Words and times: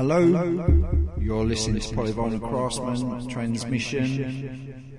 Hello, 0.00 0.18
you're 1.18 1.44
listening 1.44 1.78
to 1.78 1.94
Polyvinyl 1.94 2.40
Craftsmen 2.40 3.28
Transmission 3.28 4.96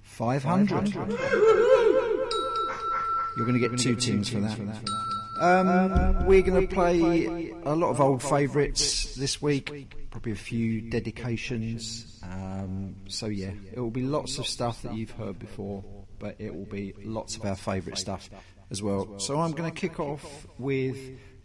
500. 0.00 0.94
You're 3.36 3.46
going 3.46 3.60
to 3.60 3.68
get 3.68 3.78
two 3.78 3.94
teams 3.96 4.30
for 4.30 4.40
that. 4.40 4.58
Um, 5.38 6.24
we're 6.24 6.40
going 6.40 6.66
to 6.66 6.74
play 6.74 7.50
a 7.62 7.74
lot 7.74 7.90
of 7.90 8.00
old 8.00 8.22
favourites 8.22 9.16
this 9.16 9.42
week, 9.42 9.94
probably 10.10 10.32
a 10.32 10.34
few 10.34 10.80
dedications. 10.80 12.22
Um, 12.22 12.96
so 13.06 13.26
yeah, 13.26 13.52
it 13.70 13.78
will 13.78 13.90
be 13.90 14.00
lots 14.00 14.38
of 14.38 14.46
stuff 14.46 14.80
that 14.80 14.94
you've 14.94 15.10
heard 15.10 15.38
before, 15.38 15.84
but 16.18 16.36
it 16.38 16.54
will 16.54 16.64
be 16.64 16.94
lots 17.04 17.36
of 17.36 17.44
our 17.44 17.54
favourite 17.54 17.98
stuff 17.98 18.30
as 18.70 18.82
well. 18.82 19.18
So 19.18 19.38
I'm 19.38 19.52
going 19.52 19.70
to 19.70 19.78
kick 19.78 20.00
off 20.00 20.46
with 20.56 20.96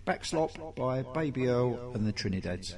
Backslop 0.05 0.75
by 0.75 1.01
Baby 1.01 1.47
Earl 1.47 1.91
and 1.95 2.05
the 2.05 2.13
Trini-dads. 2.13 2.75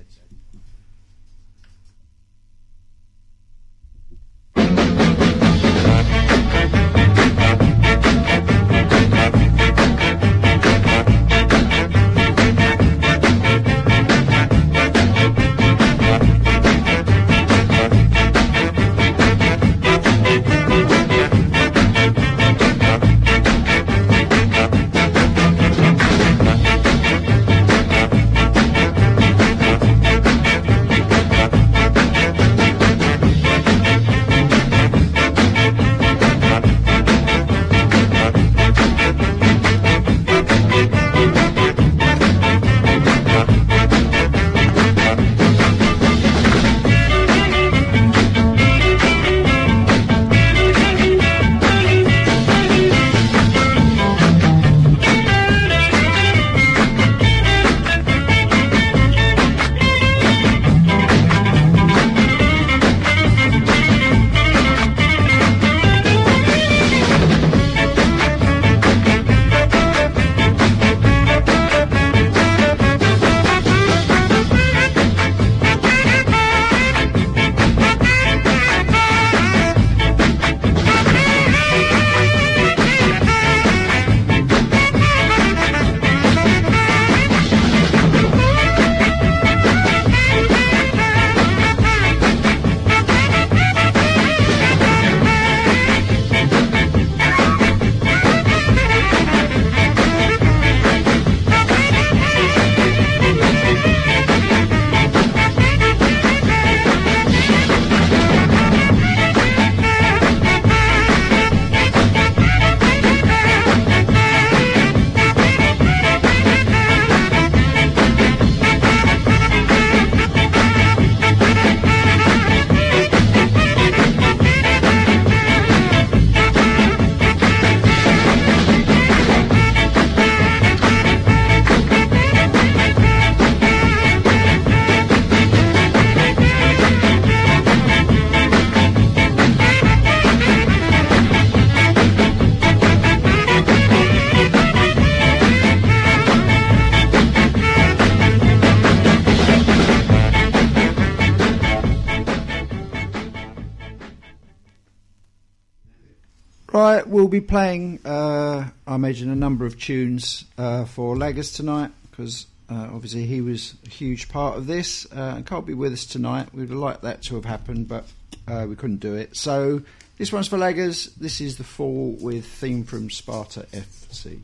We'll 157.17 157.27
be 157.27 157.41
playing, 157.41 158.01
uh, 158.05 158.69
I 158.85 158.93
imagine, 158.93 159.31
a 159.31 159.35
number 159.35 159.65
of 159.65 159.79
tunes 159.79 160.45
uh, 160.55 160.85
for 160.85 161.15
Laggers 161.15 161.55
tonight 161.55 161.89
because 162.11 162.45
uh, 162.69 162.89
obviously 162.93 163.25
he 163.25 163.41
was 163.41 163.73
a 163.87 163.89
huge 163.89 164.29
part 164.29 164.55
of 164.55 164.67
this 164.67 165.07
uh, 165.11 165.33
and 165.35 165.43
can't 165.43 165.65
be 165.65 165.73
with 165.73 165.93
us 165.93 166.05
tonight. 166.05 166.53
We'd 166.53 166.69
have 166.69 166.77
liked 166.77 167.01
that 167.01 167.23
to 167.23 167.33
have 167.33 167.45
happened, 167.45 167.87
but 167.87 168.05
uh, 168.47 168.67
we 168.69 168.75
couldn't 168.75 168.99
do 168.99 169.15
it. 169.15 169.35
So 169.35 169.81
this 170.19 170.31
one's 170.31 170.47
for 170.47 170.59
Laggers. 170.59 171.11
This 171.15 171.41
is 171.41 171.57
The 171.57 171.63
Fall 171.63 172.15
with 172.21 172.45
theme 172.45 172.83
from 172.83 173.09
Sparta 173.09 173.61
FC. 173.71 174.41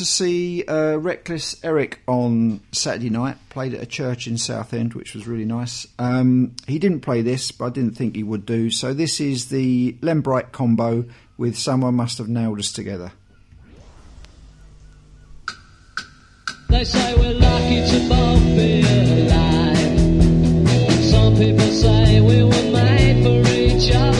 to 0.00 0.06
see 0.06 0.64
uh, 0.64 0.96
Reckless 0.96 1.62
Eric 1.62 2.00
on 2.08 2.62
Saturday 2.72 3.10
night. 3.10 3.36
Played 3.50 3.74
at 3.74 3.82
a 3.82 3.86
church 3.86 4.26
in 4.26 4.38
Southend, 4.38 4.94
which 4.94 5.14
was 5.14 5.26
really 5.26 5.44
nice. 5.44 5.86
Um, 5.98 6.56
he 6.66 6.78
didn't 6.78 7.00
play 7.00 7.20
this, 7.20 7.52
but 7.52 7.66
I 7.66 7.68
didn't 7.68 7.98
think 7.98 8.16
he 8.16 8.22
would 8.22 8.46
do. 8.46 8.70
So 8.70 8.94
this 8.94 9.20
is 9.20 9.50
the 9.50 9.98
Len 10.00 10.22
Bright 10.22 10.52
combo 10.52 11.04
with 11.36 11.58
Someone 11.58 11.96
Must 11.96 12.16
Have 12.16 12.30
Nailed 12.30 12.58
Us 12.58 12.72
Together. 12.72 13.12
They 16.70 16.84
say 16.84 17.14
we're 17.16 17.34
lucky 17.34 17.86
to 17.90 18.08
both 18.08 18.42
be 18.56 18.80
alive. 19.20 20.00
Some 21.10 21.36
people 21.36 21.70
say 21.72 22.22
we 22.22 22.42
were 22.42 22.72
made 22.72 23.22
for 23.22 23.52
each 23.52 23.94
other. 23.94 24.19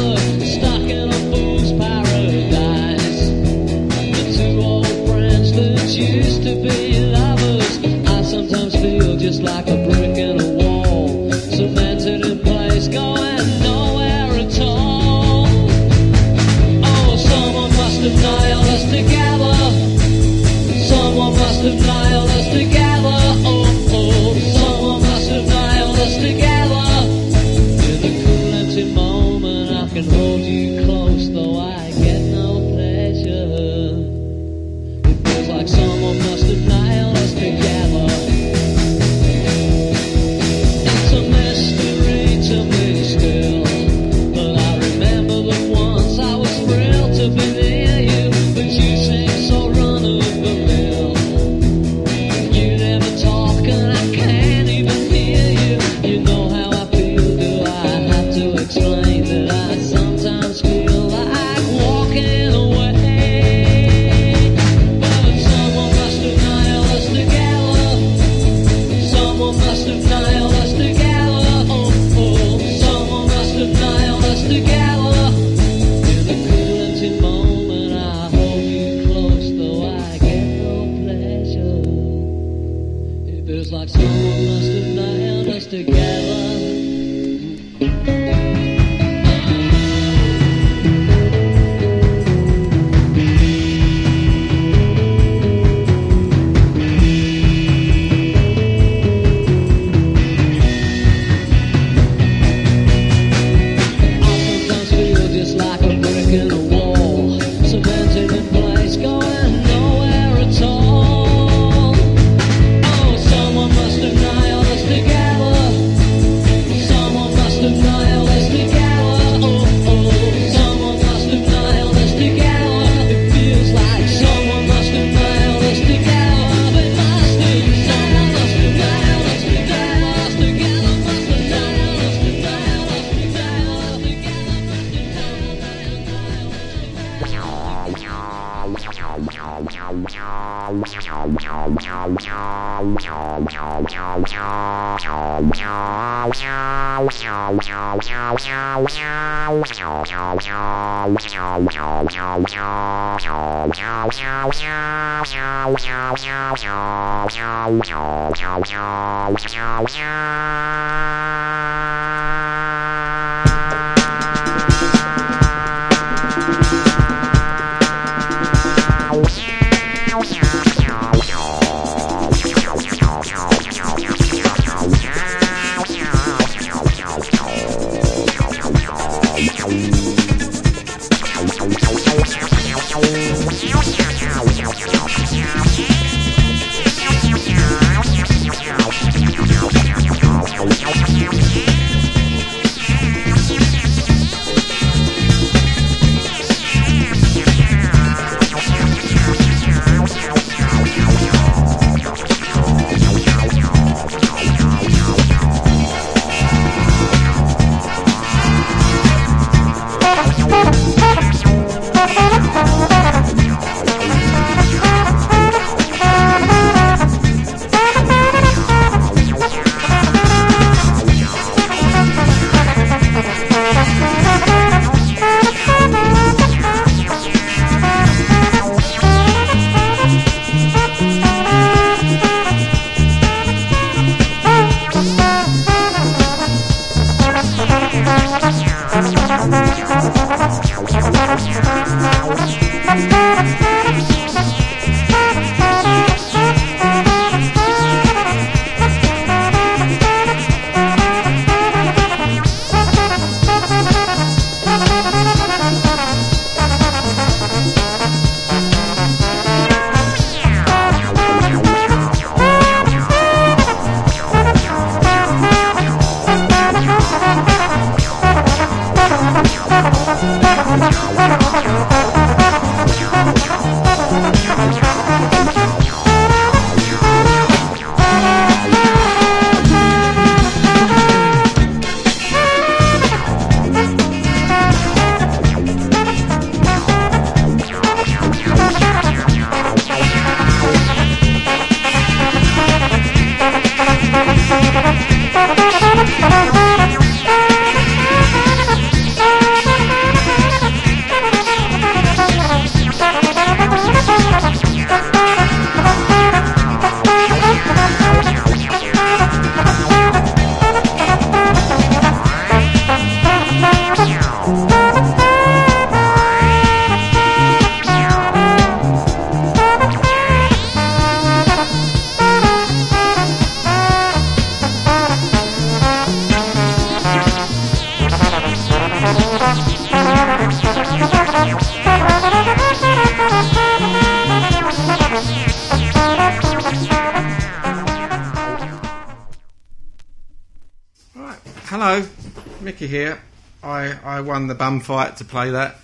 Bum 344.71 344.81
fight 344.81 345.17
to 345.17 345.25
play 345.25 345.51
that. 345.51 345.77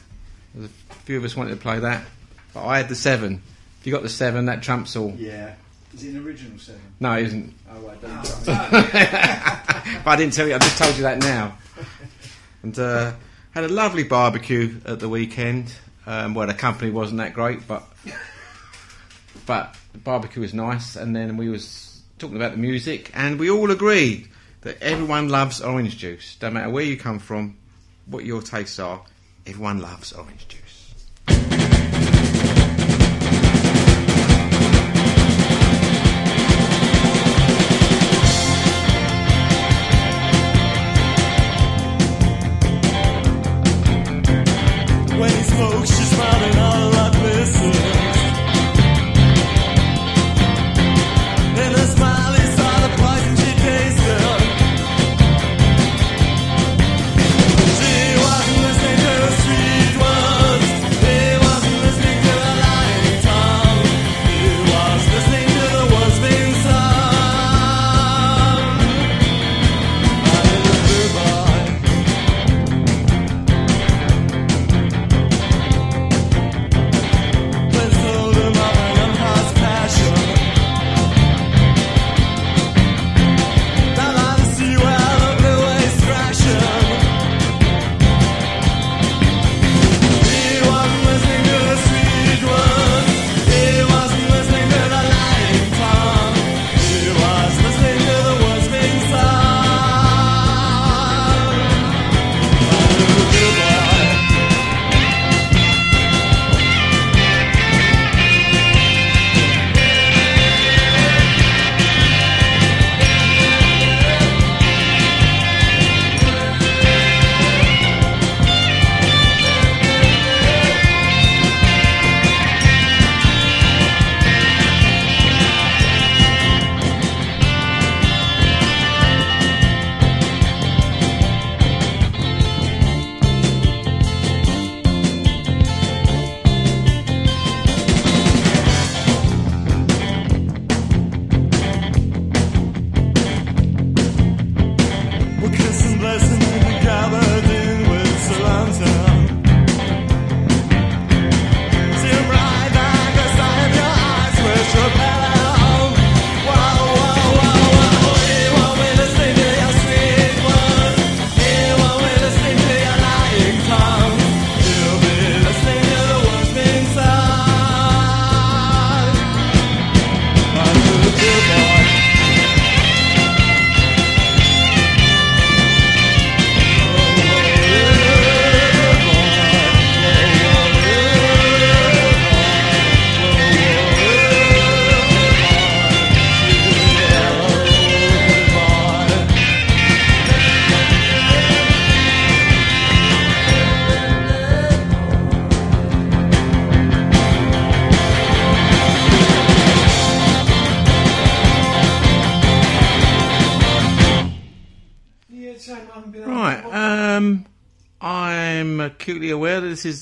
A 0.63 0.69
few 1.05 1.19
of 1.19 1.25
us 1.25 1.37
wanted 1.37 1.51
to 1.51 1.57
play 1.57 1.81
that, 1.81 2.05
but 2.55 2.65
I 2.65 2.79
had 2.79 2.89
the 2.89 2.95
seven. 2.95 3.43
If 3.81 3.87
you 3.87 3.93
got 3.93 4.03
the 4.03 4.09
seven, 4.09 4.47
that 4.47 4.63
trumps 4.63 4.95
all. 4.95 5.13
Yeah. 5.17 5.55
Is 5.93 6.05
it 6.05 6.15
an 6.15 6.25
original 6.25 6.59
seven? 6.59 6.81
No, 7.01 7.15
it 7.15 7.27
isn't. 7.27 7.55
Oh, 7.69 7.89
I 7.89 7.95
don't 7.97 8.45
but 10.05 10.11
I 10.11 10.17
didn't 10.17 10.35
tell 10.35 10.47
you. 10.47 10.55
I 10.55 10.59
just 10.59 10.79
told 10.79 10.97
you 10.97 11.03
that 11.03 11.19
now. 11.19 11.59
And 12.63 12.79
uh, 12.79 13.13
had 13.53 13.65
a 13.65 13.69
lovely 13.69 14.05
barbecue 14.05 14.81
at 14.85 15.01
the 15.01 15.09
weekend. 15.09 15.75
Um, 16.07 16.35
well, 16.35 16.47
the 16.47 16.55
company 16.55 16.91
wasn't 16.91 17.19
that 17.19 17.35
great, 17.35 17.67
but 17.67 17.83
but 19.47 19.77
the 19.93 19.99
barbecue 19.99 20.43
was 20.43 20.55
nice. 20.55 20.95
And 20.95 21.17
then 21.17 21.37
we 21.37 21.49
was 21.49 22.03
talking 22.19 22.37
about 22.37 22.53
the 22.53 22.59
music, 22.59 23.11
and 23.15 23.39
we 23.39 23.51
all 23.51 23.71
agreed 23.71 24.29
that 24.61 24.81
everyone 24.81 25.29
loves 25.29 25.61
orange 25.61 25.99
juice. 25.99 26.37
Don't 26.37 26.55
matter 26.55 26.71
where 26.71 26.85
you 26.85 26.97
come 26.97 27.19
from, 27.19 27.57
what 28.07 28.25
your 28.25 28.43
tastes 28.43 28.79
are. 28.79 29.03
Everyone 29.47 29.81
loves 29.81 30.13
orange 30.13 30.49
juice. 30.49 30.66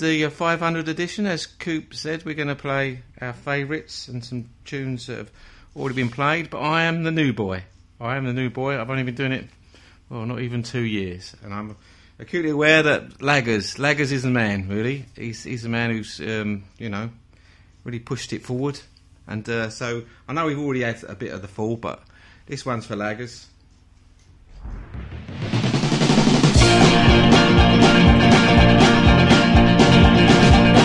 The 0.04 0.26
uh, 0.26 0.30
500 0.30 0.88
edition. 0.88 1.24
As 1.24 1.46
Coop 1.46 1.94
said, 1.94 2.24
we're 2.24 2.34
going 2.34 2.48
to 2.48 2.54
play 2.54 3.00
our 3.20 3.32
favourites 3.32 4.06
and 4.06 4.22
some 4.22 4.50
tunes 4.64 5.06
that 5.06 5.16
have 5.16 5.30
already 5.74 5.94
been 5.94 6.10
played. 6.10 6.50
But 6.50 6.60
I 6.60 6.84
am 6.84 7.04
the 7.04 7.10
new 7.10 7.32
boy. 7.32 7.64
I 7.98 8.16
am 8.16 8.26
the 8.26 8.34
new 8.34 8.50
boy. 8.50 8.78
I've 8.78 8.90
only 8.90 9.02
been 9.02 9.14
doing 9.14 9.32
it, 9.32 9.46
well, 10.10 10.26
not 10.26 10.40
even 10.40 10.62
two 10.62 10.82
years, 10.82 11.34
and 11.42 11.54
I'm 11.54 11.76
acutely 12.18 12.50
aware 12.50 12.82
that 12.82 13.18
Laggers, 13.18 13.78
Laggers 13.78 14.12
is 14.12 14.24
the 14.24 14.30
man. 14.30 14.68
Really, 14.68 15.06
he's 15.16 15.42
he's 15.42 15.62
the 15.62 15.68
man 15.70 15.90
who's 15.90 16.20
um, 16.20 16.64
you 16.76 16.90
know 16.90 17.10
really 17.84 18.00
pushed 18.00 18.32
it 18.32 18.42
forward. 18.42 18.78
And 19.26 19.48
uh, 19.48 19.70
so 19.70 20.02
I 20.28 20.34
know 20.34 20.46
we've 20.46 20.58
already 20.58 20.82
had 20.82 21.02
a 21.04 21.14
bit 21.14 21.32
of 21.32 21.40
the 21.40 21.48
fall, 21.48 21.76
but 21.76 22.02
this 22.46 22.66
one's 22.66 22.84
for 22.84 22.94
Laggers. 22.94 23.46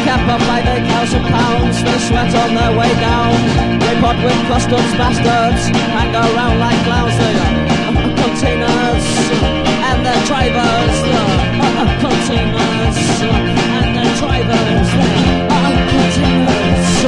The 0.10 0.16
up 0.16 0.42
by 0.50 0.60
the 0.66 0.82
thousand 0.90 1.22
pounds, 1.22 1.84
they 1.84 1.98
sweat 2.10 2.34
on 2.34 2.56
their 2.56 2.74
way 2.76 2.90
down. 2.98 3.30
They 3.78 3.94
pot 4.02 4.18
with 4.26 4.42
customs 4.50 4.92
bastards, 4.98 5.70
hang 5.94 6.16
around 6.16 6.58
like 6.58 6.82
clowns. 6.82 7.14
They 7.22 7.34
are 7.38 7.54
containers 8.18 9.06
and 9.86 10.02
their 10.04 10.22
drivers. 10.26 10.96
uh, 11.14 11.46
Containers 12.02 12.98
and 13.78 13.90
their 13.98 14.12
drivers. 14.18 14.90
uh, 14.98 15.70
Containers 15.94 17.06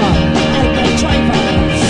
and 0.58 0.70
their 0.78 0.94
drivers. 1.02 1.82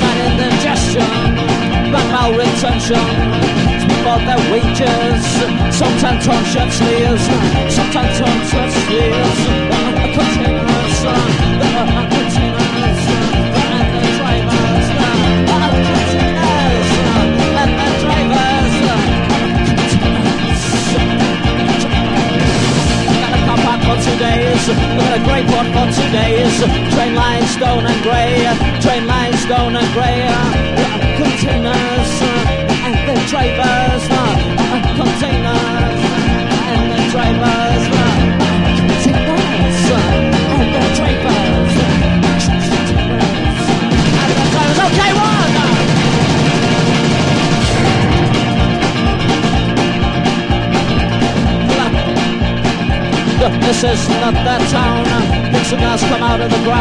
Bad 0.00 0.16
indigestion, 0.28 1.08
bad 1.92 2.06
malretention. 2.12 3.04
For 4.04 4.18
their 4.18 4.36
wages, 4.52 5.24
sometimes 5.74 6.28
on 6.28 6.44
shirt 6.52 6.70
sleeves, 6.70 7.24
sometimes 7.74 8.20
on 8.20 8.38
shirt 8.50 8.70
sleeves. 8.84 9.40
Uh, 9.48 10.04
Containers, 10.14 11.04
uh, 11.04 11.14
containers, 12.12 12.43
out 56.34 56.40
of 56.40 56.50
the 56.50 56.64
ground. 56.64 56.73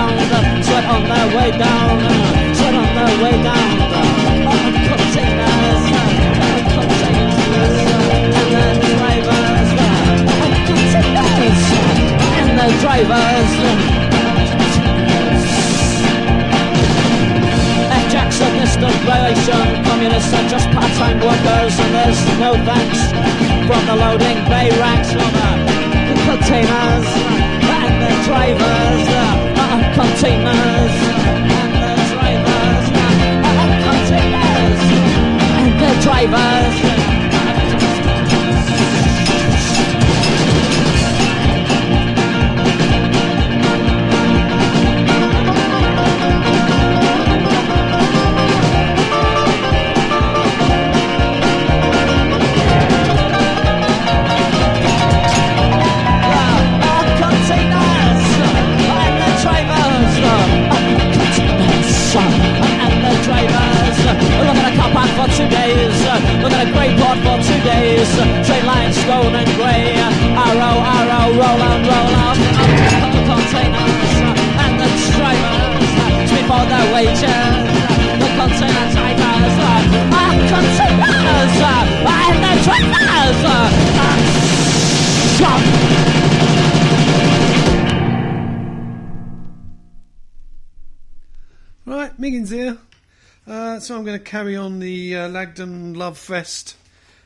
Fest 96.23 96.75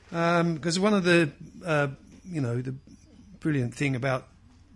because 0.10 0.80
one 0.80 0.94
of 0.94 1.04
the 1.04 1.32
uh, 1.66 1.88
you 2.26 2.42
know 2.42 2.62
the 2.62 2.74
brilliant 3.40 3.74
thing 3.74 3.96
about 3.96 4.28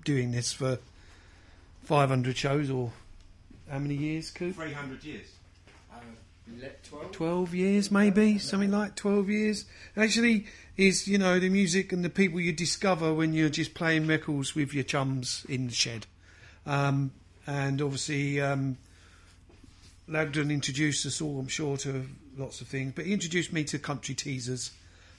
doing 0.04 0.32
this 0.32 0.54
for 0.54 0.80
500 1.84 2.38
shows 2.38 2.70
or 2.70 2.92
how 3.70 3.80
many 3.80 3.96
years, 3.96 4.32
Coop? 4.32 4.56
300 4.56 5.04
years. 5.04 5.28
12 7.14 7.56
years 7.56 7.92
maybe 7.92 8.38
something 8.38 8.72
like 8.72 8.96
12 8.96 9.30
years 9.30 9.66
actually 9.96 10.46
is 10.76 11.08
you 11.08 11.18
know 11.18 11.40
the 11.40 11.48
music 11.50 11.94
and 11.94 12.04
the 12.04 12.10
people 12.10 12.42
you 12.42 12.52
discover 12.52 13.14
when 13.14 13.34
you're 13.34 13.50
just 13.50 13.74
playing 13.74 14.06
records 14.06 14.54
with 14.54 14.74
your 14.74 14.84
chums 14.84 15.46
in 15.48 15.68
the 15.68 15.74
shed 15.74 16.06
um, 16.66 17.12
and 17.48 17.82
obviously 17.82 18.42
um, 18.42 18.78
Lagdon 20.10 20.52
introduced 20.52 21.06
us 21.06 21.22
all 21.22 21.40
I'm 21.40 21.48
sure 21.48 21.78
to 21.78 22.06
lots 22.38 22.62
of 22.62 22.68
things 22.68 22.94
but 22.96 23.06
he 23.06 23.14
introduced 23.14 23.54
me 23.54 23.64
to 23.66 23.80
country 23.80 24.16
teasers. 24.16 24.72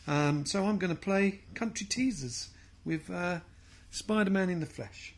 Um, 0.06 0.44
so 0.46 0.64
I'm 0.64 0.78
going 0.78 0.94
to 0.94 1.00
play 1.00 1.40
country 1.54 1.86
teasers 1.86 2.48
with 2.84 3.08
uh, 3.10 3.40
Spider-Man 3.90 4.50
in 4.50 4.60
the 4.60 4.66
flesh. 4.66 5.14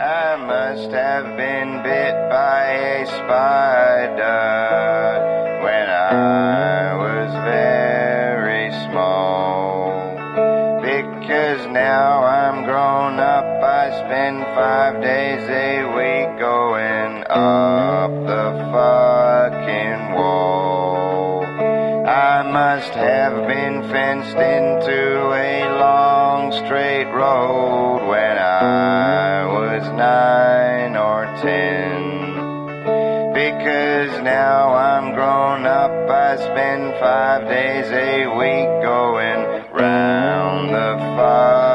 I 0.00 0.36
must 0.36 0.90
have 0.92 1.36
been 1.36 1.82
bit 1.82 2.14
by 2.30 2.70
a 2.70 3.06
spider 3.06 4.38
when 5.62 5.90
I 5.90 6.67
now 11.98 12.22
I'm 12.22 12.62
grown 12.64 13.18
up, 13.18 13.48
I 13.60 13.84
spend 14.02 14.44
five 14.54 15.02
days 15.02 15.44
a 15.66 15.72
week 15.98 16.30
going 16.38 17.24
up 17.26 18.12
the 18.32 18.46
fucking 18.72 20.02
wall. 20.14 21.44
I 22.06 22.36
must 22.60 22.92
have 22.94 23.48
been 23.48 23.76
fenced 23.90 24.36
into 24.36 25.02
a 25.50 25.50
long 25.84 26.52
straight 26.52 27.10
road 27.22 28.06
when 28.06 28.36
I 28.38 29.44
was 29.58 29.82
nine 30.08 30.94
or 30.96 31.20
ten. 31.42 31.98
Because 33.42 34.22
now 34.22 34.72
I'm 34.72 35.14
grown 35.14 35.66
up, 35.66 35.90
I 36.08 36.36
spend 36.36 36.94
five 37.00 37.42
days 37.48 37.88
a 37.90 38.28
week 38.42 38.70
going 38.86 39.40
round 39.72 40.68
the 40.70 40.92
fucking 41.16 41.67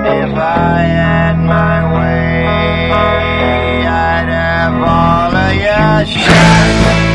If 0.07 0.37
I 0.37 0.83
had 0.83 1.37
my 1.39 1.95
way, 1.95 2.47
I'd 3.87 4.29
have 4.29 4.75
all 4.75 5.35
of 5.37 5.55
your 5.55 6.07
shots. 6.07 7.14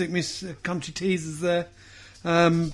Fantastic, 0.00 0.10
Miss 0.10 0.42
uh, 0.42 0.54
Country 0.62 0.92
Teasers 0.94 1.40
there. 1.40 1.66
Um, 2.24 2.72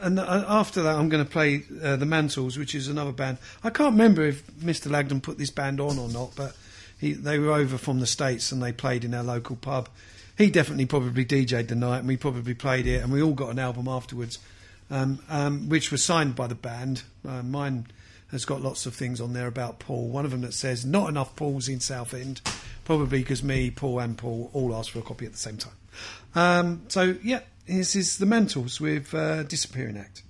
and 0.00 0.18
uh, 0.18 0.44
after 0.48 0.82
that, 0.82 0.96
I'm 0.96 1.10
going 1.10 1.24
to 1.24 1.30
play 1.30 1.64
uh, 1.82 1.96
the 1.96 2.06
Mantles, 2.06 2.56
which 2.56 2.74
is 2.74 2.88
another 2.88 3.12
band. 3.12 3.38
I 3.62 3.68
can't 3.68 3.92
remember 3.92 4.22
if 4.22 4.46
Mr. 4.52 4.90
Lagdon 4.90 5.20
put 5.20 5.36
this 5.36 5.50
band 5.50 5.80
on 5.80 5.98
or 5.98 6.08
not, 6.08 6.34
but 6.34 6.56
he, 6.98 7.12
they 7.12 7.38
were 7.38 7.52
over 7.52 7.76
from 7.76 8.00
the 8.00 8.06
States 8.06 8.52
and 8.52 8.62
they 8.62 8.72
played 8.72 9.04
in 9.04 9.12
our 9.12 9.22
local 9.22 9.56
pub. 9.56 9.90
He 10.38 10.50
definitely 10.50 10.86
probably 10.86 11.26
DJ'd 11.26 11.68
the 11.68 11.74
night 11.74 11.98
and 11.98 12.08
we 12.08 12.16
probably 12.16 12.54
played 12.54 12.86
it 12.86 13.02
and 13.02 13.12
we 13.12 13.22
all 13.22 13.34
got 13.34 13.50
an 13.50 13.58
album 13.58 13.88
afterwards, 13.88 14.38
um, 14.90 15.18
um, 15.28 15.68
which 15.68 15.90
was 15.92 16.02
signed 16.02 16.34
by 16.34 16.46
the 16.46 16.54
band. 16.54 17.02
Uh, 17.28 17.42
mine 17.42 17.86
has 18.30 18.46
got 18.46 18.62
lots 18.62 18.86
of 18.86 18.94
things 18.94 19.20
on 19.20 19.34
there 19.34 19.48
about 19.48 19.80
Paul. 19.80 20.08
One 20.08 20.24
of 20.24 20.30
them 20.30 20.40
that 20.40 20.54
says, 20.54 20.86
not 20.86 21.10
enough 21.10 21.36
Pauls 21.36 21.68
in 21.68 21.80
Southend, 21.80 22.40
probably 22.84 23.20
because 23.20 23.42
me, 23.42 23.70
Paul 23.70 24.00
and 24.00 24.16
Paul 24.16 24.50
all 24.52 24.74
asked 24.74 24.90
for 24.90 24.98
a 24.98 25.02
copy 25.02 25.26
at 25.26 25.32
the 25.32 25.38
same 25.38 25.56
time. 25.56 25.72
Um, 26.34 26.82
so, 26.88 27.16
yeah, 27.22 27.40
this 27.66 27.96
is 27.96 28.18
The 28.18 28.26
Mantles 28.26 28.80
with 28.80 29.14
uh, 29.14 29.42
Disappearing 29.44 29.96
Act. 29.96 30.22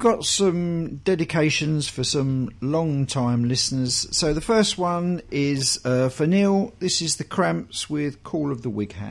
got 0.00 0.24
some 0.24 0.96
dedications 1.04 1.88
for 1.88 2.02
some 2.02 2.50
long 2.60 3.06
time 3.06 3.44
listeners. 3.44 4.08
So 4.10 4.32
the 4.32 4.40
first 4.40 4.78
one 4.78 5.20
is 5.30 5.78
uh, 5.84 6.08
for 6.08 6.26
Neil. 6.26 6.72
This 6.78 7.02
is 7.02 7.16
the 7.16 7.24
Cramps 7.24 7.88
with 7.88 8.24
Call 8.24 8.50
of 8.50 8.62
the 8.62 8.70
Wighat. 8.70 9.09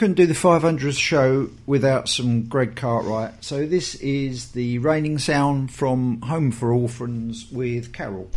couldn't 0.00 0.14
do 0.14 0.24
the 0.24 0.32
500th 0.32 0.96
show 0.96 1.50
without 1.66 2.08
some 2.08 2.44
Greg 2.44 2.74
Cartwright. 2.74 3.44
So 3.44 3.66
this 3.66 3.96
is 3.96 4.52
the 4.52 4.78
Reigning 4.78 5.18
Sound 5.18 5.74
from 5.74 6.22
Home 6.22 6.52
for 6.52 6.72
Orphans 6.72 7.46
with 7.52 7.92
Carol. 7.92 8.30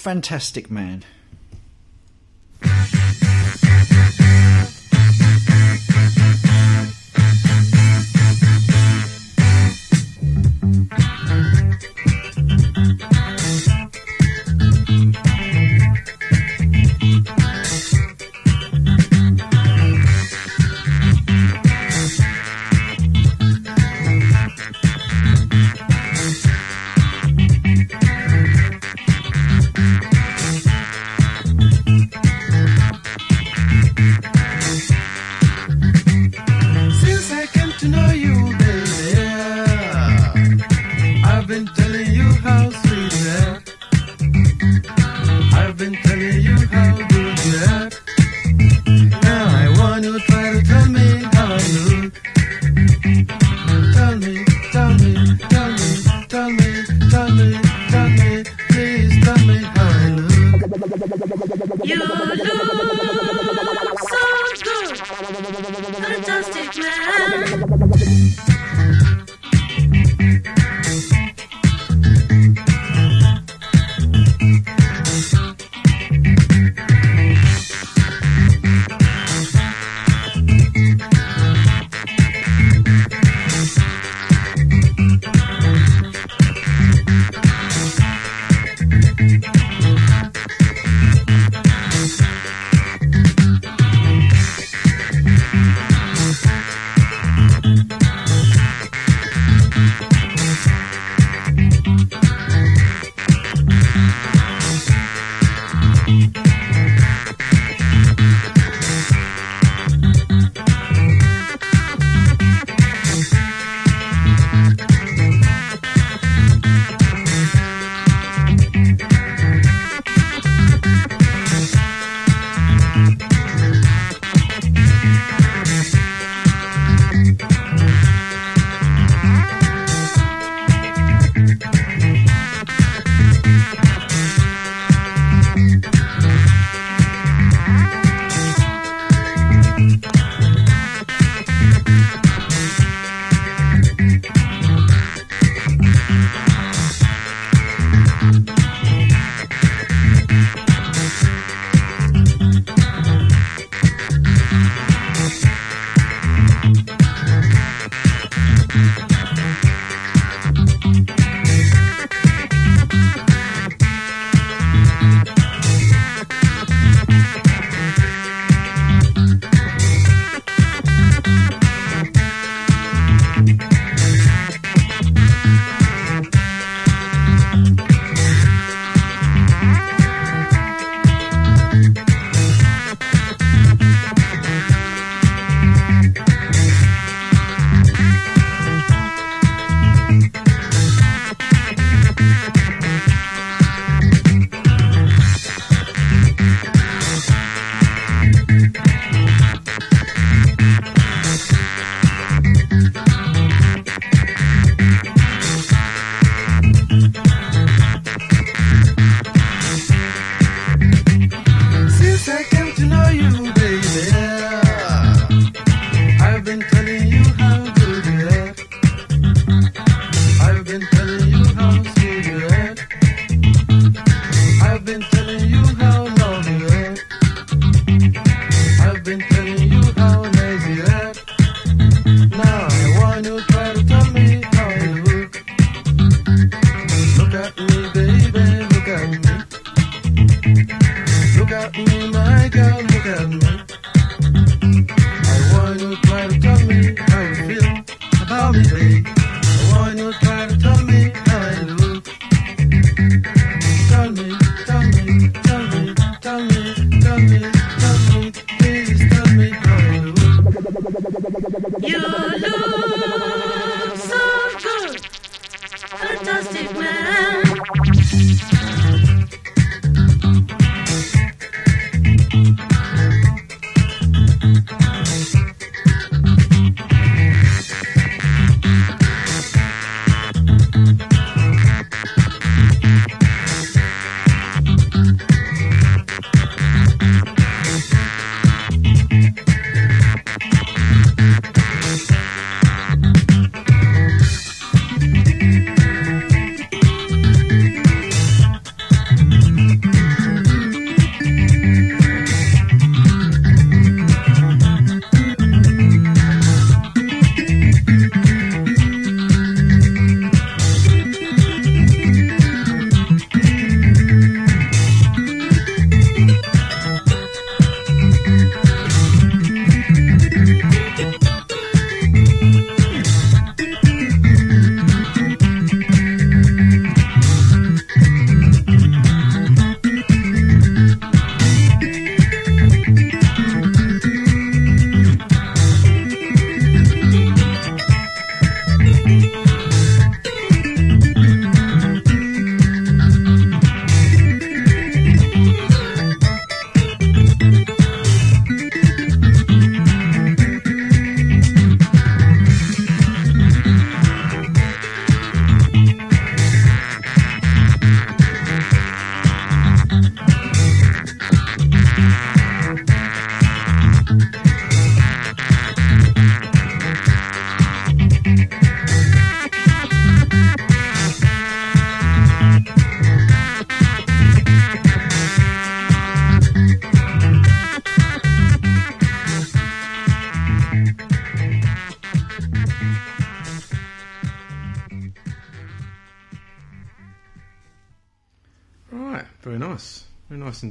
Fantastic 0.00 0.70
Man. 0.70 1.04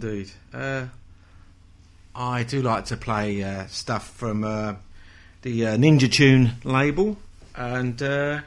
Indeed. 0.02 0.32
Uh, 0.54 0.86
I 2.16 2.44
do 2.44 2.62
like 2.62 2.86
to 2.86 2.96
play 2.96 3.44
uh, 3.44 3.66
stuff 3.68 4.10
from 4.12 4.46
uh, 4.46 4.76
the 5.42 5.68
uh, 5.68 5.76
Ninja 5.76 6.10
Tune 6.10 6.52
label, 6.64 7.18
and 7.54 8.02
uh, 8.02 8.40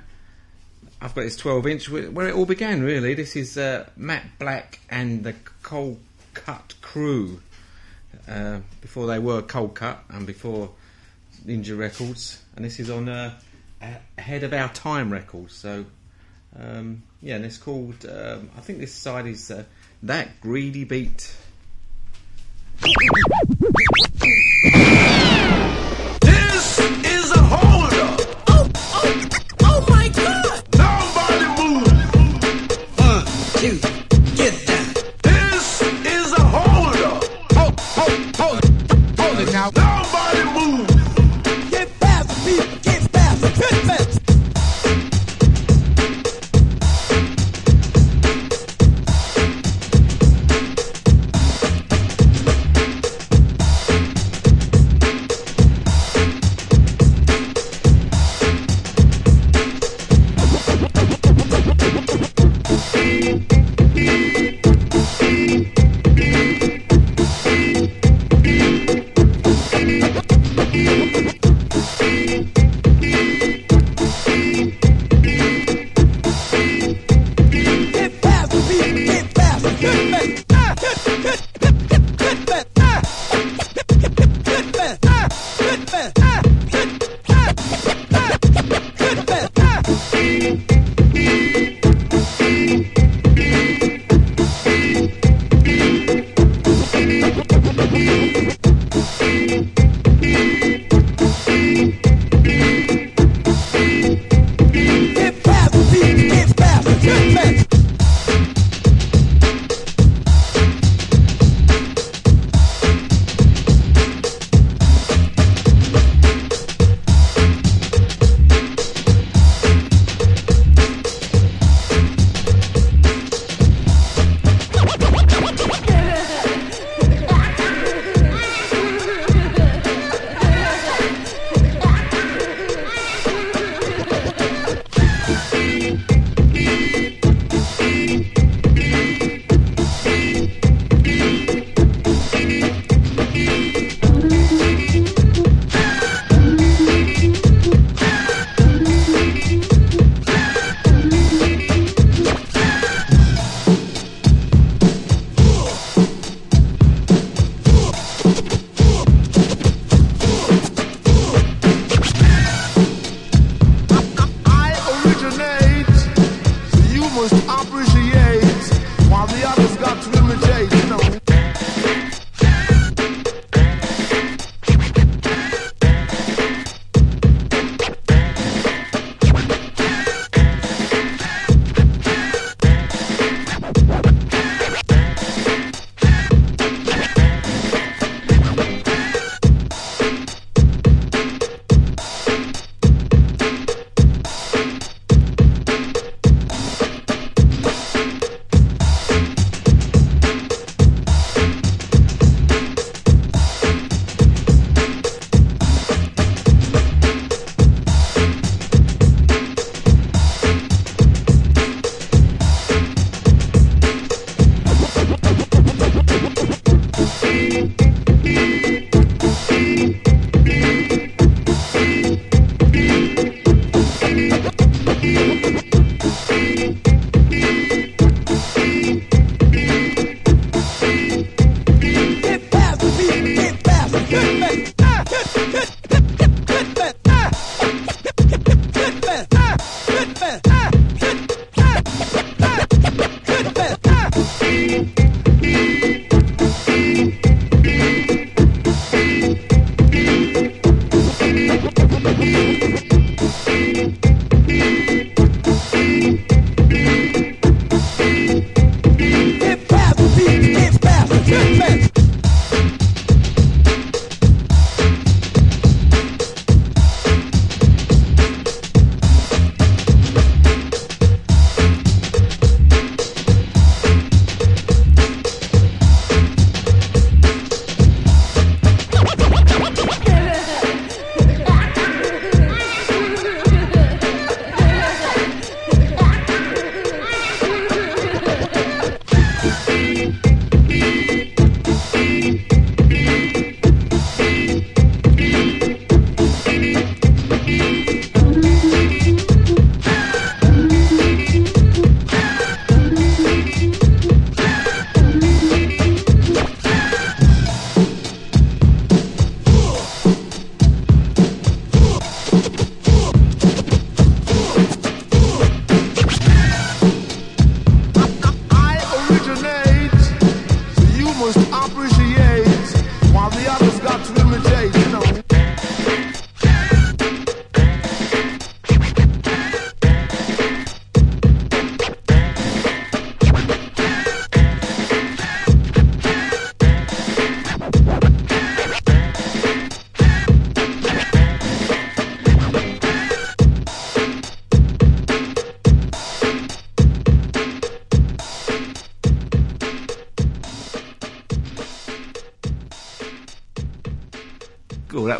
I've 1.02 1.14
got 1.14 1.20
this 1.20 1.36
12 1.36 1.66
inch 1.66 1.90
where 1.90 2.28
it 2.28 2.34
all 2.34 2.46
began. 2.46 2.82
Really, 2.82 3.12
this 3.12 3.36
is 3.36 3.58
uh, 3.58 3.86
Matt 3.98 4.38
Black 4.38 4.80
and 4.88 5.24
the 5.24 5.34
Cold 5.62 6.00
Cut 6.32 6.74
Crew. 6.80 7.42
Before 8.80 9.06
they 9.06 9.18
were 9.18 9.42
Coldcut 9.42 9.98
and 10.08 10.26
before 10.26 10.70
Ninja 11.44 11.76
Records, 11.78 12.42
and 12.56 12.64
this 12.64 12.80
is 12.80 12.88
on 12.88 13.10
Ahead 14.16 14.42
of 14.42 14.54
Our 14.54 14.70
Time 14.70 15.12
Records. 15.12 15.54
So 15.54 15.84
um, 16.58 17.02
yeah, 17.20 17.36
and 17.36 17.44
it's 17.44 17.58
called. 17.58 18.06
Um, 18.06 18.50
I 18.56 18.60
think 18.60 18.78
this 18.78 18.94
side 18.94 19.26
is 19.26 19.50
uh, 19.50 19.64
that 20.02 20.40
greedy 20.40 20.84
beat. 20.84 21.34
This 26.20 26.78
is 26.80 27.32
a 27.32 27.42
holder. 27.42 28.16
Oh, 28.48 28.70
oh, 28.94 29.28
oh 29.62 29.86
my 29.88 30.08
God! 30.08 30.62
Nobody 30.76 31.46
move. 31.62 31.88
One, 32.98 33.24
two, 33.60 33.78
get 34.36 34.66
down. 34.66 34.94
This 35.22 35.82
is 35.82 36.32
a 36.32 36.42
holder. 36.42 37.20
Hold, 37.54 37.80
hold, 37.80 38.36
hold, 38.36 38.64
hold 39.20 39.38
it 39.40 39.52
now. 39.52 39.70
Nobody 39.70 40.01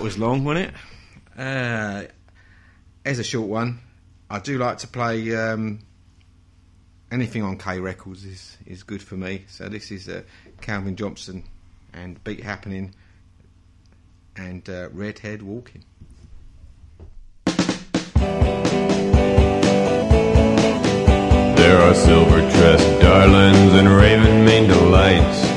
was 0.02 0.18
long, 0.18 0.44
wasn't 0.44 0.68
it? 0.68 0.74
Uh, 1.38 2.02
as 3.04 3.18
a 3.18 3.24
short 3.24 3.48
one, 3.48 3.78
I 4.28 4.40
do 4.40 4.58
like 4.58 4.78
to 4.78 4.88
play 4.88 5.34
um, 5.36 5.78
anything 7.10 7.42
on 7.42 7.56
K 7.56 7.78
Records 7.78 8.24
is 8.24 8.56
is 8.66 8.82
good 8.82 9.02
for 9.02 9.16
me. 9.16 9.44
So 9.48 9.68
this 9.68 9.90
is 9.90 10.08
uh, 10.08 10.22
Calvin 10.60 10.96
Johnson 10.96 11.44
and 11.92 12.22
Beat 12.24 12.42
Happening 12.42 12.94
and 14.36 14.68
uh, 14.68 14.88
Redhead 14.90 15.42
Walking. 15.42 15.84
There 21.56 21.80
are 21.80 21.94
silver 21.94 22.40
tressed 22.40 23.00
darlings 23.00 23.72
and 23.74 23.88
raven 23.88 24.44
maned 24.44 24.68
delights. 24.68 25.51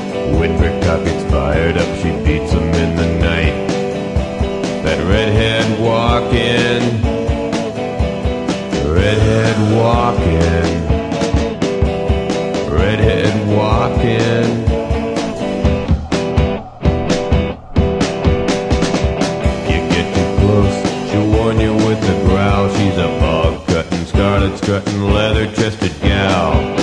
Strutting, 24.66 25.00
leather 25.00 25.46
chested 25.54 25.92
gal. 26.00 26.75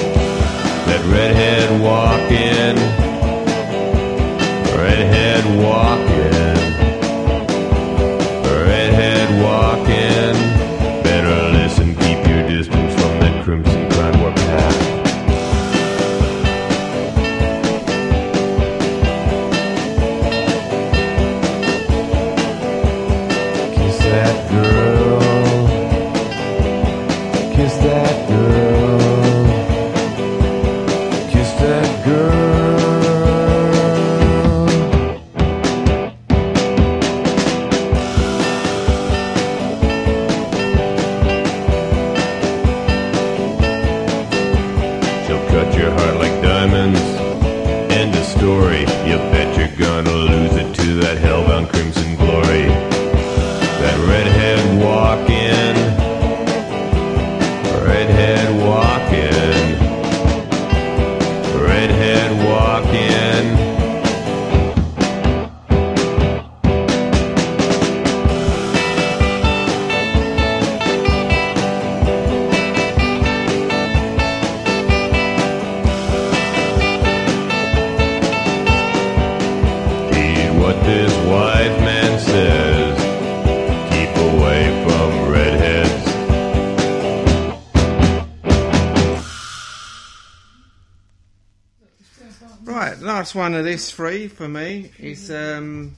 Three 93.94 94.28
for 94.28 94.50
me 94.50 94.89
is 94.98 95.30
um, 95.30 95.96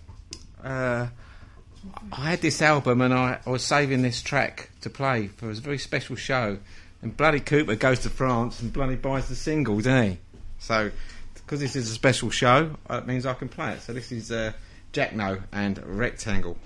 uh, 0.62 1.08
I 2.12 2.30
had 2.30 2.42
this 2.42 2.62
album 2.62 3.00
and 3.00 3.14
I, 3.14 3.40
I 3.46 3.50
was 3.50 3.64
saving 3.64 4.02
this 4.02 4.22
track 4.22 4.70
to 4.82 4.90
play 4.90 5.28
for 5.28 5.50
a 5.50 5.54
very 5.54 5.78
special 5.78 6.18
show, 6.18 6.58
and 7.02 7.16
Bloody 7.16 7.40
Cooper 7.40 7.76
goes 7.76 8.00
to 8.00 8.10
France 8.10 8.60
and 8.60 8.74
bloody 8.74 8.96
buys 8.96 9.30
the 9.30 9.36
single, 9.36 9.78
doesn't 9.78 10.12
he? 10.12 10.18
So, 10.60 10.92
because 11.36 11.62
this 11.62 11.78
is 11.78 11.90
a 11.90 11.94
special 11.94 12.30
show, 12.32 12.76
uh, 12.90 12.98
it 12.98 13.08
means 13.08 13.26
I 13.26 13.34
can 13.34 13.48
play 13.48 13.72
it. 13.72 13.82
So 13.82 13.94
this 13.94 14.12
is 14.12 14.30
uh, 14.30 14.52
Jacno 14.92 15.44
and. 15.54 15.82
Rectangle 15.86 16.58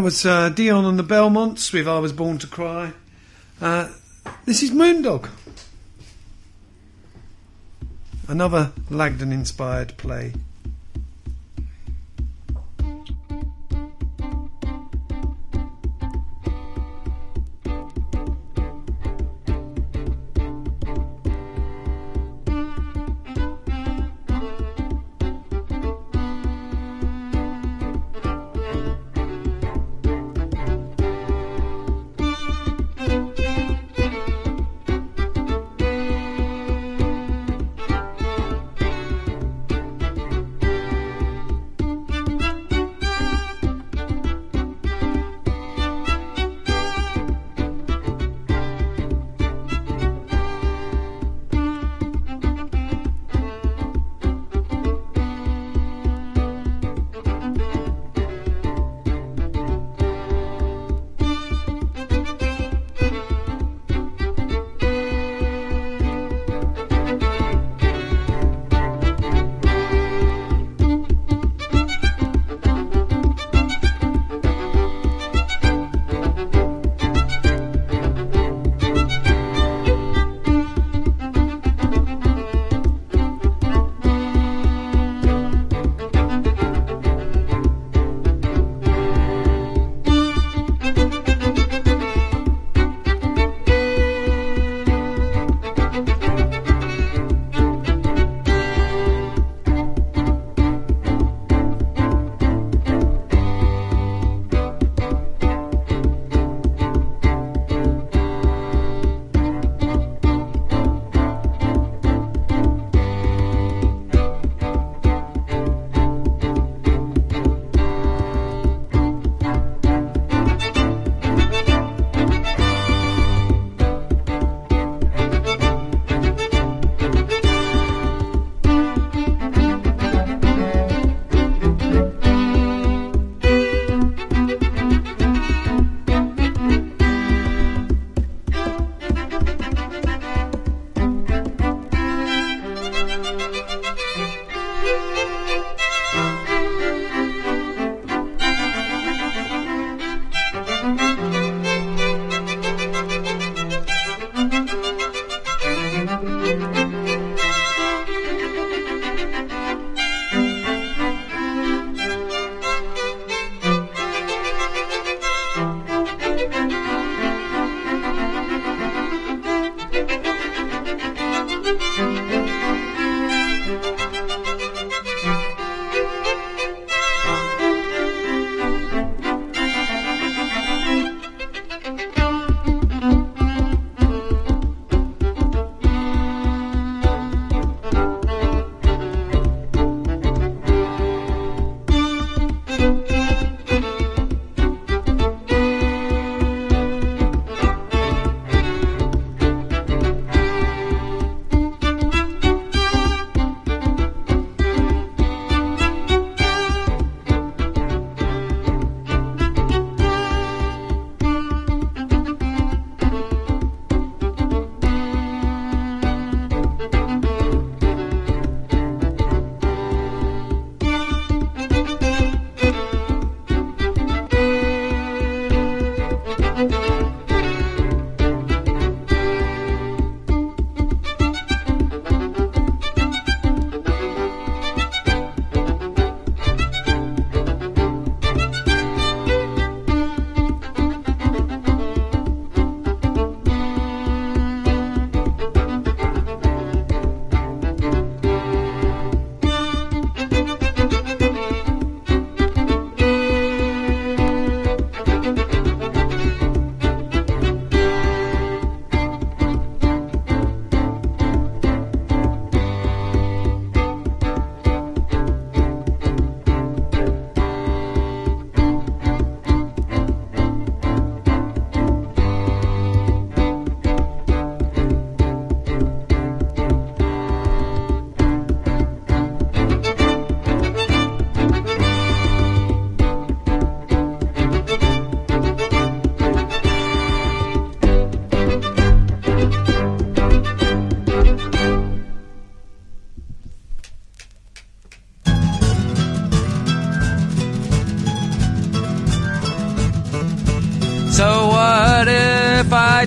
that 0.00 0.04
was 0.04 0.24
uh, 0.24 0.48
Dion 0.48 0.86
and 0.86 0.98
the 0.98 1.02
Belmonts 1.02 1.74
with 1.74 1.86
I 1.86 1.98
Was 1.98 2.14
Born 2.14 2.38
to 2.38 2.46
Cry. 2.46 2.94
Uh, 3.60 3.90
this 4.46 4.62
is 4.62 4.70
Moondog. 4.70 5.28
Another 8.26 8.72
Lagden 8.88 9.30
inspired 9.30 9.98
play. 9.98 10.32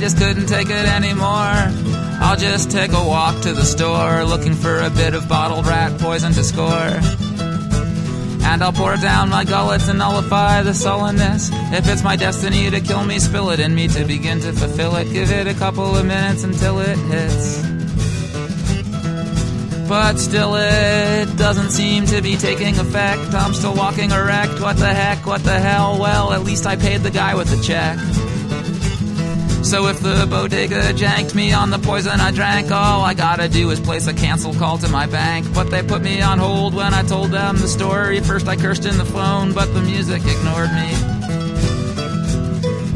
Just 0.04 0.18
couldn't 0.18 0.47
take 0.47 0.68
it 0.68 0.86
anymore, 0.86 1.56
I'll 2.20 2.36
just 2.36 2.70
take 2.70 2.91
a 2.91 3.08
walk 3.08 3.41
to 3.43 3.54
the 3.54 3.64
store 3.64 4.26
looking 4.26 4.54
for 4.54 4.82
a 4.82 4.89
bit 4.89 5.14
of 5.14 5.30
bottled 5.30 5.66
rat 5.66 5.97
poison 5.97 6.34
to 6.34 6.43
score. 6.43 6.99
And 8.43 8.62
I'll 8.62 8.74
pour 8.74 8.95
it 8.95 9.01
down 9.01 9.30
my 9.30 9.45
gullet 9.45 9.80
to 9.84 9.93
nullify 9.93 10.62
the 10.62 10.74
sullenness. 10.74 11.51
If 11.72 11.88
it's 11.88 12.04
my 12.04 12.18
destiny 12.18 12.70
to 12.70 12.82
kill 12.82 13.06
me, 13.06 13.18
spill 13.18 13.51
it 13.51 13.62
in 13.62 13.74
me 13.74 13.88
to 13.88 14.04
begin 14.04 14.41
to 14.41 14.51
fulfill 14.51 14.97
it. 14.97 15.06
Give 15.14 15.32
it 15.32 15.47
a 15.47 15.54
couple 15.54 15.95
of 15.95 16.06
minutes 16.06 16.43
until 16.43 16.80
it 16.80 16.97
hits. 16.97 17.62
But 19.88 20.18
still, 20.18 20.56
it 20.56 21.38
doesn't 21.38 21.72
seem 21.72 22.08
to 22.08 22.22
be 22.22 22.36
taking 22.36 22.78
effect. 22.78 23.34
I'm 23.34 23.54
still 23.54 23.74
walking 23.74 24.12
erect. 24.12 24.60
What 24.60 24.76
the 24.76 24.93
heck? 24.93 25.26
What 25.26 25.45
the 25.45 25.58
hell? 25.58 25.97
Well, 25.97 26.34
at 26.34 26.43
least 26.43 26.66
I 26.66 26.76
paid 26.76 27.04
the 27.04 27.12
guy 27.12 27.36
with 27.36 27.49
the 27.49 27.64
check. 27.64 27.97
So 29.64 29.88
if 29.88 30.01
the 30.01 30.28
bodega 30.30 30.93
janked 30.93 31.34
me 31.34 31.53
on 31.53 31.70
the 31.70 31.80
poison 31.80 32.20
I 32.20 32.32
drank, 32.32 32.70
all 32.72 33.01
I 33.01 33.14
gotta 33.14 33.47
do 33.47 33.72
is 33.72 33.80
place 33.80 34.07
a 34.07 34.14
cancel 34.14 34.53
call 34.53 34.78
to 34.80 34.89
my 34.89 35.07
bank. 35.07 35.51
But 35.53 35.72
they 35.72 35.82
put 35.82 36.01
me 36.01 36.22
on 36.22 36.38
hold 36.38 36.74
when 36.74 36.93
I 36.93 37.01
told 37.01 37.32
them 37.32 37.57
the 37.57 37.68
story. 37.68 38.20
First 38.20 38.47
I 38.47 38.55
cursed 38.55 38.86
in 38.86 38.97
the 38.97 39.05
phone, 39.05 39.53
but 39.53 39.74
the 39.74 39.82
music 39.82 40.22
ignored 40.26 40.70
me. 40.74 40.93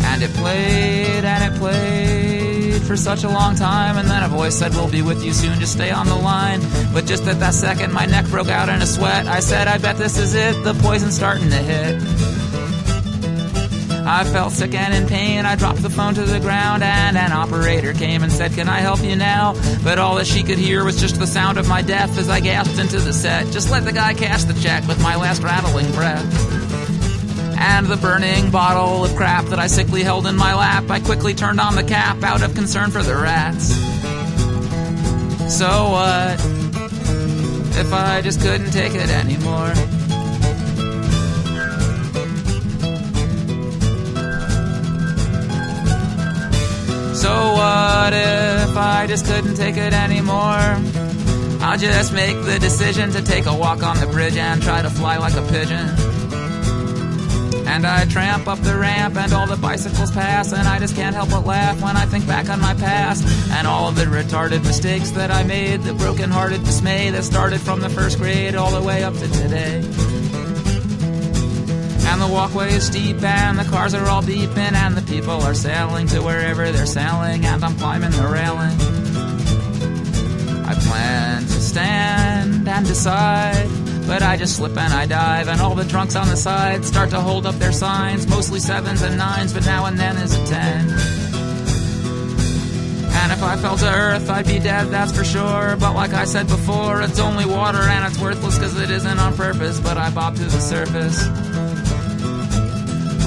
And 0.06 0.22
it 0.22 0.32
played 0.34 1.24
and 1.24 1.54
it 1.54 1.58
played 1.58 2.82
for 2.84 2.96
such 2.96 3.24
a 3.24 3.30
long 3.30 3.56
time, 3.56 3.98
and 3.98 4.08
then 4.10 4.24
a 4.24 4.28
voice 4.30 4.56
said, 4.56 4.74
We'll 4.74 4.90
be 4.90 5.02
with 5.02 5.24
you 5.24 5.34
soon, 5.34 5.60
just 5.60 5.74
stay 5.74 5.92
on 5.92 6.08
the 6.08 6.16
line. 6.16 6.62
But 6.94 7.06
just 7.06 7.28
at 7.28 7.40
that 7.40 7.54
second, 7.54 7.92
my 7.92 8.06
neck 8.06 8.26
broke 8.28 8.48
out 8.48 8.70
in 8.70 8.82
a 8.82 8.86
sweat. 8.86 9.28
I 9.28 9.40
said, 9.42 9.68
I 9.68 9.78
bet 9.78 9.98
this 9.98 10.18
is 10.18 10.36
it, 10.36 10.64
the 10.64 10.74
poison's 10.76 11.16
starting 11.16 11.50
to 11.50 11.58
hit. 11.58 12.17
I 14.10 14.24
felt 14.24 14.54
sick 14.54 14.74
and 14.74 14.94
in 14.94 15.06
pain. 15.06 15.46
I 15.46 15.58
dropped 15.58 15.82
the 15.82 15.90
phone 15.90 16.14
to 16.14 16.24
the 16.24 16.40
ground, 16.40 16.82
and 16.82 17.18
an 17.18 17.34
operator 17.34 17.92
came 17.92 18.24
and 18.24 18.32
said, 18.32 18.54
Can 18.54 18.70
I 18.70 18.80
help 18.80 19.04
you 19.04 19.18
now? 19.18 19.54
But 19.84 20.00
all 20.00 20.16
that 20.16 20.26
she 20.26 20.44
could 20.44 20.58
hear 20.58 20.86
was 20.86 21.00
just 21.00 21.20
the 21.20 21.28
sound 21.28 21.58
of 21.58 21.68
my 21.68 21.82
death 21.82 22.18
as 22.18 22.30
I 22.30 22.40
gasped 22.40 22.80
into 22.80 23.00
the 23.00 23.12
set. 23.12 23.48
Just 23.48 23.70
let 23.70 23.84
the 23.84 23.92
guy 23.92 24.14
cash 24.14 24.46
the 24.46 24.54
check 24.62 24.88
with 24.88 25.02
my 25.04 25.18
last 25.18 25.44
rattling 25.44 25.92
breath. 25.92 26.24
And 27.60 27.88
the 27.88 27.98
burning 27.98 28.50
bottle 28.50 29.04
of 29.04 29.14
crap 29.18 29.44
that 29.48 29.60
I 29.60 29.68
sickly 29.68 30.04
held 30.04 30.26
in 30.26 30.38
my 30.38 30.56
lap, 30.56 30.90
I 30.90 31.02
quickly 31.02 31.34
turned 31.34 31.60
on 31.60 31.76
the 31.76 31.84
cap 31.84 32.24
out 32.24 32.42
of 32.42 32.56
concern 32.56 32.92
for 32.92 33.04
the 33.04 33.16
rats. 33.16 33.76
So 35.54 35.90
what? 35.90 36.40
If 37.78 37.92
I 37.92 38.22
just 38.22 38.40
couldn't 38.40 38.72
take 38.72 38.96
it 38.96 39.10
anymore. 39.10 39.74
So 47.28 47.34
what 47.34 48.14
if 48.14 48.78
I 48.78 49.06
just 49.06 49.26
couldn't 49.26 49.56
take 49.56 49.76
it 49.76 49.94
anymore? 49.94 50.64
I'll 51.60 51.78
just 51.78 52.14
make 52.14 52.38
the 52.46 52.58
decision 52.58 53.12
to 53.12 53.22
take 53.22 53.48
a 53.48 53.54
walk 53.54 53.84
on 53.84 54.00
the 54.00 54.08
bridge 54.08 54.38
and 54.38 54.64
try 54.64 54.82
to 54.82 54.90
fly 54.90 55.18
like 55.18 55.34
a 55.34 55.42
pigeon. 55.42 55.90
And 57.68 57.86
I 57.86 58.06
tramp 58.06 58.48
up 58.48 58.60
the 58.60 58.78
ramp 58.78 59.18
and 59.18 59.34
all 59.34 59.46
the 59.46 59.58
bicycles 59.58 60.12
pass 60.12 60.54
and 60.54 60.70
I 60.70 60.80
just 60.80 60.96
can't 60.96 61.14
help 61.14 61.30
but 61.30 61.46
laugh 61.46 61.82
when 61.82 61.98
I 61.98 62.06
think 62.06 62.26
back 62.26 62.50
on 62.50 62.62
my 62.62 62.76
past 62.76 63.28
and 63.52 63.68
all 63.68 63.90
of 63.90 63.98
the 63.98 64.06
retarded 64.06 64.64
mistakes 64.64 65.12
that 65.12 65.30
I 65.30 65.44
made, 65.44 65.82
the 65.82 65.96
broken-hearted 65.96 66.64
dismay 66.64 67.10
that 67.10 67.26
started 67.26 67.60
from 67.60 67.82
the 67.82 67.90
first 67.90 68.20
grade 68.20 68.56
all 68.56 68.72
the 68.72 68.82
way 68.82 69.04
up 69.04 69.16
to 69.16 69.28
today. 69.28 70.07
And 72.10 72.22
the 72.22 72.28
walkway 72.28 72.74
is 72.74 72.88
steep 72.88 73.22
and 73.22 73.60
the 73.60 73.64
cars 73.66 73.94
are 73.94 74.08
all 74.08 74.22
beeping 74.22 74.74
and 74.74 74.96
the 74.96 75.02
people 75.02 75.42
are 75.42 75.54
sailing 75.54 76.08
to 76.08 76.22
wherever 76.22 76.72
they're 76.72 76.86
sailing 76.86 77.46
and 77.46 77.64
I'm 77.64 77.76
climbing 77.78 78.12
the 78.12 78.28
railing. 78.28 78.78
I 80.66 80.74
plan 80.74 81.42
to 81.44 81.62
stand 81.62 82.68
and 82.68 82.86
decide, 82.86 83.70
but 84.08 84.22
I 84.22 84.36
just 84.36 84.56
slip 84.56 84.76
and 84.78 84.94
I 84.94 85.06
dive 85.06 85.48
and 85.48 85.62
all 85.62 85.76
the 85.76 85.86
drunks 85.86 86.16
on 86.16 86.28
the 86.28 86.36
side 86.36 86.84
start 86.86 87.10
to 87.12 87.22
hold 87.22 87.46
up 87.46 87.56
their 87.56 87.72
signs, 87.72 88.28
mostly 88.28 88.60
sevens 88.60 89.02
and 89.02 89.18
nines, 89.18 89.54
but 89.54 89.66
now 89.66 89.86
and 89.86 90.00
then 90.00 90.18
is 90.18 90.34
a 90.34 90.46
ten. 90.48 90.90
And 93.20 93.32
if 93.32 93.44
I 93.44 93.58
fell 93.58 93.78
to 93.78 93.94
earth, 93.94 94.30
I'd 94.30 94.48
be 94.48 94.60
dead, 94.60 94.86
that's 94.88 95.16
for 95.16 95.24
sure. 95.24 95.76
But 95.78 95.94
like 95.94 96.14
I 96.14 96.24
said 96.26 96.48
before, 96.48 97.02
it's 97.02 97.20
only 97.20 97.46
water 97.46 97.82
and 97.82 98.06
it's 98.06 98.20
worthless 98.20 98.58
because 98.58 98.80
it 98.80 98.90
isn't 98.90 99.20
on 99.20 99.36
purpose, 99.36 99.80
but 99.80 99.98
I 99.98 100.10
bob 100.10 100.36
to 100.38 100.44
the 100.44 100.62
surface. 100.62 101.47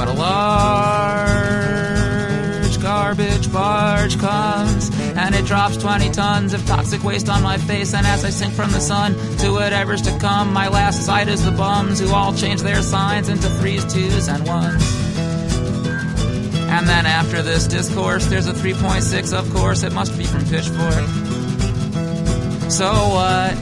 But 0.00 0.08
a 0.08 0.12
large 0.14 1.60
garbage 2.80 3.52
barge 3.52 4.18
comes 4.18 4.88
and 4.98 5.34
it 5.34 5.44
drops 5.44 5.76
20 5.76 6.10
tons 6.12 6.54
of 6.54 6.64
toxic 6.64 7.04
waste 7.04 7.28
on 7.28 7.42
my 7.42 7.58
face. 7.58 7.92
And 7.92 8.06
as 8.06 8.24
I 8.24 8.30
sink 8.30 8.54
from 8.54 8.72
the 8.72 8.80
sun 8.80 9.12
to 9.40 9.50
whatever's 9.52 10.00
to 10.00 10.18
come, 10.18 10.54
my 10.54 10.68
last 10.68 11.04
sight 11.04 11.28
is 11.28 11.44
the 11.44 11.50
bums 11.50 12.00
who 12.00 12.14
all 12.14 12.32
change 12.32 12.62
their 12.62 12.80
signs 12.80 13.28
into 13.28 13.50
threes, 13.58 13.84
twos, 13.92 14.26
and 14.28 14.46
ones. 14.46 14.82
And 16.70 16.88
then 16.88 17.04
after 17.04 17.42
this 17.42 17.66
discourse, 17.66 18.24
there's 18.24 18.46
a 18.46 18.54
3.6, 18.54 19.38
of 19.38 19.52
course, 19.52 19.82
it 19.82 19.92
must 19.92 20.16
be 20.16 20.24
from 20.24 20.46
Pitchfork. 20.46 21.08
So 22.70 22.90
what 22.90 23.52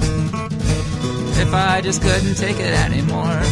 if 1.41 1.53
I 1.53 1.81
just 1.83 2.01
couldn't 2.01 2.37
take 2.37 2.61
it 2.61 2.79
anymore? 2.79 3.43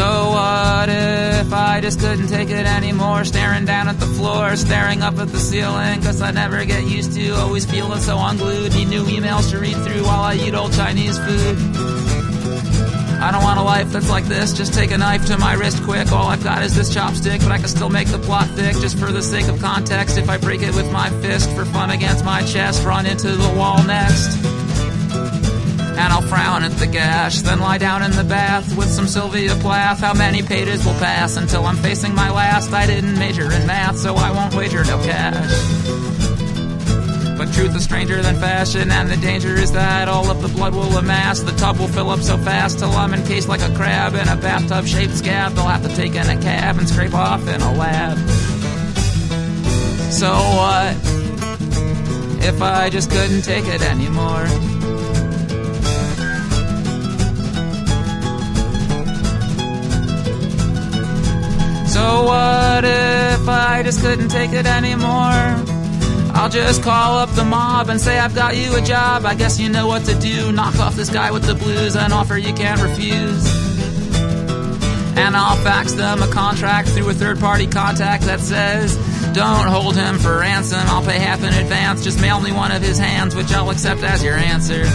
So 0.00 0.30
what 0.30 0.88
if 0.88 1.52
I 1.52 1.80
just 1.82 2.00
couldn't 2.00 2.28
take 2.28 2.48
it 2.48 2.66
anymore? 2.66 3.22
Staring 3.26 3.66
down 3.66 3.86
at 3.86 4.00
the 4.00 4.06
floor, 4.06 4.56
staring 4.56 5.02
up 5.02 5.18
at 5.18 5.28
the 5.28 5.38
ceiling, 5.38 6.00
cause 6.00 6.22
I 6.22 6.30
never 6.30 6.64
get 6.64 6.84
used 6.84 7.12
to 7.16 7.32
always 7.32 7.66
feeling 7.66 8.00
so 8.00 8.16
unglued. 8.18 8.72
Need 8.72 8.88
new 8.88 9.04
emails 9.04 9.50
to 9.50 9.58
read 9.58 9.76
through 9.84 10.02
while 10.04 10.22
I 10.22 10.36
eat 10.36 10.54
old 10.54 10.72
Chinese 10.72 11.18
food. 11.18 11.58
I 13.20 13.28
don't 13.30 13.42
want 13.42 13.60
a 13.60 13.62
life 13.62 13.92
that's 13.92 14.08
like 14.08 14.24
this. 14.24 14.54
Just 14.54 14.72
take 14.72 14.90
a 14.90 14.96
knife 14.96 15.26
to 15.26 15.36
my 15.36 15.52
wrist 15.52 15.82
quick. 15.82 16.10
All 16.12 16.28
I've 16.28 16.42
got 16.42 16.62
is 16.62 16.74
this 16.74 16.88
chopstick, 16.96 17.42
but 17.42 17.52
I 17.52 17.58
can 17.58 17.68
still 17.68 17.90
make 17.90 18.08
the 18.08 18.20
plot 18.20 18.48
thick 18.56 18.76
just 18.76 18.98
for 18.98 19.12
the 19.12 19.22
sake 19.22 19.48
of 19.48 19.60
context. 19.60 20.16
If 20.16 20.30
I 20.30 20.38
break 20.38 20.62
it 20.62 20.74
with 20.74 20.90
my 20.90 21.10
fist 21.20 21.54
for 21.54 21.66
fun 21.66 21.90
against 21.90 22.24
my 22.24 22.40
chest, 22.46 22.86
run 22.86 23.04
into 23.04 23.36
the 23.36 23.54
wall 23.54 23.82
next. 23.82 24.59
And 26.00 26.14
I'll 26.14 26.22
frown 26.22 26.64
at 26.64 26.72
the 26.72 26.86
gash, 26.86 27.42
then 27.42 27.60
lie 27.60 27.76
down 27.76 28.02
in 28.02 28.10
the 28.12 28.24
bath 28.24 28.74
with 28.74 28.88
some 28.88 29.06
Sylvia 29.06 29.54
Plath. 29.56 30.00
How 30.00 30.14
many 30.14 30.42
pages 30.42 30.82
will 30.82 30.94
pass 30.94 31.36
until 31.36 31.66
I'm 31.66 31.76
facing 31.76 32.14
my 32.14 32.30
last? 32.30 32.72
I 32.72 32.86
didn't 32.86 33.18
major 33.18 33.52
in 33.52 33.66
math, 33.66 33.98
so 33.98 34.14
I 34.14 34.30
won't 34.30 34.54
wager 34.54 34.82
no 34.84 34.96
cash. 35.04 35.50
But 37.36 37.52
truth 37.52 37.76
is 37.76 37.84
stranger 37.84 38.22
than 38.22 38.36
fashion, 38.36 38.90
and 38.90 39.10
the 39.10 39.18
danger 39.18 39.54
is 39.56 39.72
that 39.72 40.08
all 40.08 40.30
of 40.30 40.40
the 40.40 40.48
blood 40.48 40.74
will 40.74 40.96
amass. 40.96 41.40
The 41.40 41.52
tub 41.52 41.78
will 41.78 41.88
fill 41.88 42.08
up 42.08 42.20
so 42.20 42.38
fast 42.38 42.78
till 42.78 42.92
I'm 42.92 43.12
encased 43.12 43.48
like 43.48 43.60
a 43.60 43.74
crab 43.74 44.14
in 44.14 44.26
a 44.26 44.36
bathtub 44.36 44.86
shaped 44.86 45.18
scab. 45.18 45.52
They'll 45.52 45.66
have 45.66 45.82
to 45.86 45.94
take 45.94 46.14
in 46.14 46.30
a 46.30 46.40
cab 46.40 46.78
and 46.78 46.88
scrape 46.88 47.12
off 47.12 47.46
in 47.46 47.60
a 47.60 47.74
lab. 47.74 48.16
So 50.10 50.32
what 50.32 50.96
if 52.42 52.62
I 52.62 52.88
just 52.88 53.10
couldn't 53.10 53.42
take 53.42 53.66
it 53.66 53.82
anymore? 53.82 54.46
So 62.00 62.22
what 62.22 62.82
if 62.82 63.46
I 63.46 63.82
just 63.84 64.00
couldn't 64.00 64.30
take 64.30 64.52
it 64.52 64.64
anymore? 64.64 65.42
I'll 66.32 66.48
just 66.48 66.82
call 66.82 67.18
up 67.18 67.28
the 67.32 67.44
mob 67.44 67.90
and 67.90 68.00
say 68.00 68.18
I've 68.18 68.34
got 68.34 68.56
you 68.56 68.74
a 68.74 68.80
job. 68.80 69.26
I 69.26 69.34
guess 69.34 69.60
you 69.60 69.68
know 69.68 69.86
what 69.86 70.06
to 70.06 70.18
do. 70.18 70.50
Knock 70.50 70.76
off 70.78 70.96
this 70.96 71.10
guy 71.10 71.30
with 71.30 71.44
the 71.44 71.54
blues, 71.54 71.96
an 71.96 72.10
offer 72.10 72.38
you 72.38 72.54
can't 72.54 72.80
refuse. 72.80 73.44
And 75.18 75.36
I'll 75.36 75.62
fax 75.62 75.92
them 75.92 76.22
a 76.22 76.28
contract 76.28 76.88
through 76.88 77.10
a 77.10 77.12
third 77.12 77.38
party 77.38 77.66
contact 77.66 78.22
that 78.24 78.40
says, 78.40 78.96
Don't 79.34 79.68
hold 79.68 79.94
him 79.94 80.18
for 80.18 80.38
ransom. 80.38 80.80
I'll 80.84 81.04
pay 81.04 81.18
half 81.18 81.42
in 81.42 81.52
advance. 81.52 82.02
Just 82.02 82.18
mail 82.18 82.40
me 82.40 82.50
one 82.50 82.72
of 82.72 82.80
his 82.80 82.98
hands, 82.98 83.36
which 83.36 83.52
I'll 83.52 83.68
accept 83.68 84.02
as 84.04 84.24
your 84.24 84.36
answer. 84.36 84.86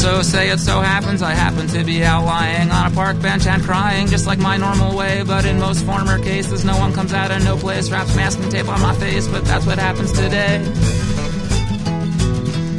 So 0.00 0.22
say 0.22 0.48
it 0.48 0.58
so 0.60 0.80
happens 0.80 1.20
I 1.20 1.34
happen 1.34 1.68
to 1.68 1.84
be 1.84 2.02
out 2.02 2.24
lying 2.24 2.70
on 2.70 2.90
a 2.90 2.94
park 2.94 3.20
bench 3.20 3.46
and 3.46 3.62
crying 3.62 4.06
just 4.06 4.26
like 4.26 4.38
my 4.38 4.56
normal 4.56 4.96
way. 4.96 5.22
But 5.26 5.44
in 5.44 5.60
most 5.60 5.84
former 5.84 6.18
cases, 6.18 6.64
no 6.64 6.78
one 6.78 6.94
comes 6.94 7.12
out 7.12 7.30
of 7.30 7.44
no 7.44 7.58
place, 7.58 7.90
wraps 7.90 8.16
masking 8.16 8.48
tape 8.48 8.66
on 8.66 8.80
my 8.80 8.94
face. 8.94 9.28
But 9.28 9.44
that's 9.44 9.66
what 9.66 9.78
happens 9.78 10.10
today. 10.12 10.64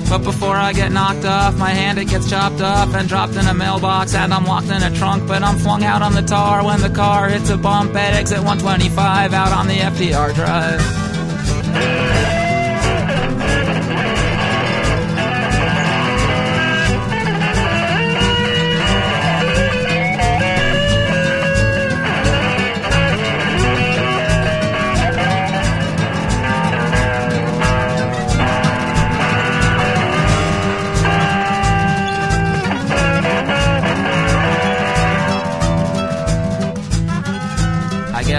But 0.10 0.24
before 0.24 0.56
I 0.56 0.74
get 0.74 0.92
knocked 0.92 1.24
off, 1.24 1.56
my 1.60 1.70
hand 1.70 2.00
it 2.00 2.06
gets 2.06 2.28
chopped 2.28 2.60
off 2.60 2.96
and 2.96 3.08
dropped 3.08 3.36
in 3.36 3.46
a 3.46 3.54
mailbox, 3.54 4.16
and 4.16 4.34
I'm 4.34 4.46
locked 4.46 4.72
in 4.72 4.82
a 4.82 4.90
trunk. 4.98 5.28
But 5.28 5.44
I'm 5.44 5.60
flung 5.60 5.84
out 5.84 6.02
on 6.02 6.14
the 6.14 6.24
tar 6.24 6.66
when 6.66 6.82
the 6.82 6.90
car 6.90 7.30
hits 7.30 7.52
a 7.52 7.58
bump 7.58 7.94
at 7.94 8.16
exit 8.16 8.40
125 8.40 9.34
out 9.34 9.52
on 9.52 9.68
the 9.68 9.78
FDR 9.78 10.34
drive. 10.34 12.11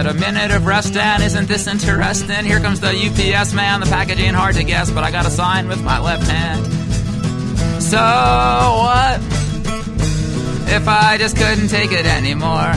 Get 0.03 0.17
a 0.17 0.19
minute 0.19 0.51
of 0.51 0.67
rest 0.67 0.97
and 0.97 1.23
isn't 1.23 1.47
this 1.47 1.67
interesting? 1.67 2.45
Here 2.45 2.59
comes 2.59 2.81
the 2.81 2.89
UPS 2.89 3.53
man, 3.53 3.81
the 3.81 3.87
packaging 3.87 4.35
hard 4.35 4.57
to 4.57 4.65
guess, 4.65 4.91
but 4.91 5.05
I 5.05 5.11
got 5.13 5.27
a 5.27 5.31
sign 5.31 5.69
with 5.69 5.83
my 5.83 6.01
left 6.01 6.29
hand. 6.29 6.65
So 7.81 7.99
what? 7.99 9.21
If 10.75 10.89
I 10.89 11.19
just 11.19 11.37
couldn't 11.37 11.69
take 11.69 11.93
it 11.93 12.07
anymore. 12.07 12.73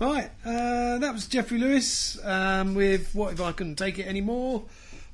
Right, 0.00 0.30
uh, 0.44 0.98
that 0.98 1.10
was 1.12 1.28
Jeffrey 1.28 1.58
Lewis 1.58 2.18
um, 2.24 2.74
with 2.74 3.14
"What 3.14 3.34
If 3.34 3.40
I 3.40 3.52
Couldn't 3.52 3.76
Take 3.76 3.98
It 3.98 4.06
Anymore." 4.06 4.64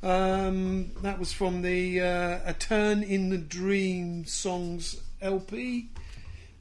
Um, 0.05 0.91
that 1.01 1.19
was 1.19 1.33
from 1.33 1.63
the 1.63 2.03
uh, 2.03 2.41
"A 2.45 2.53
Turn 2.53 3.03
in 3.03 3.31
the 3.31 3.39
Dream" 3.39 4.27
songs 4.27 5.01
LP, 5.23 5.89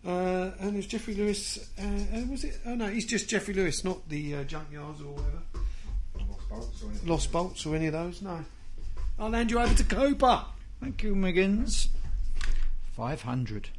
uh, 0.08 0.52
and 0.60 0.78
it's 0.78 0.88
Jeffrey 0.88 1.14
Lewis. 1.14 1.60
Uh, 1.78 1.84
uh, 1.84 2.22
was 2.32 2.46
it? 2.46 2.58
Oh 2.66 2.76
no, 2.76 2.88
he's 2.88 3.06
just 3.06 3.28
Jeffrey 3.28 3.54
Lewis, 3.54 3.84
not 3.84 4.08
the 4.08 4.36
uh, 4.36 4.44
Junkyards 4.46 5.02
or 5.02 5.12
whatever. 5.12 5.42
Los 7.06 7.28
Bolts 7.28 7.66
or 7.66 7.76
any 7.76 7.88
of 7.88 7.94
those. 7.94 8.22
No. 8.22 8.46
I'll 9.20 9.32
hand 9.32 9.52
you 9.52 9.60
over 9.60 9.74
to 9.74 9.84
Cooper. 9.84 10.46
Thank 10.80 11.04
you, 11.04 11.14
Miggins. 11.14 11.90
500. 12.96 13.70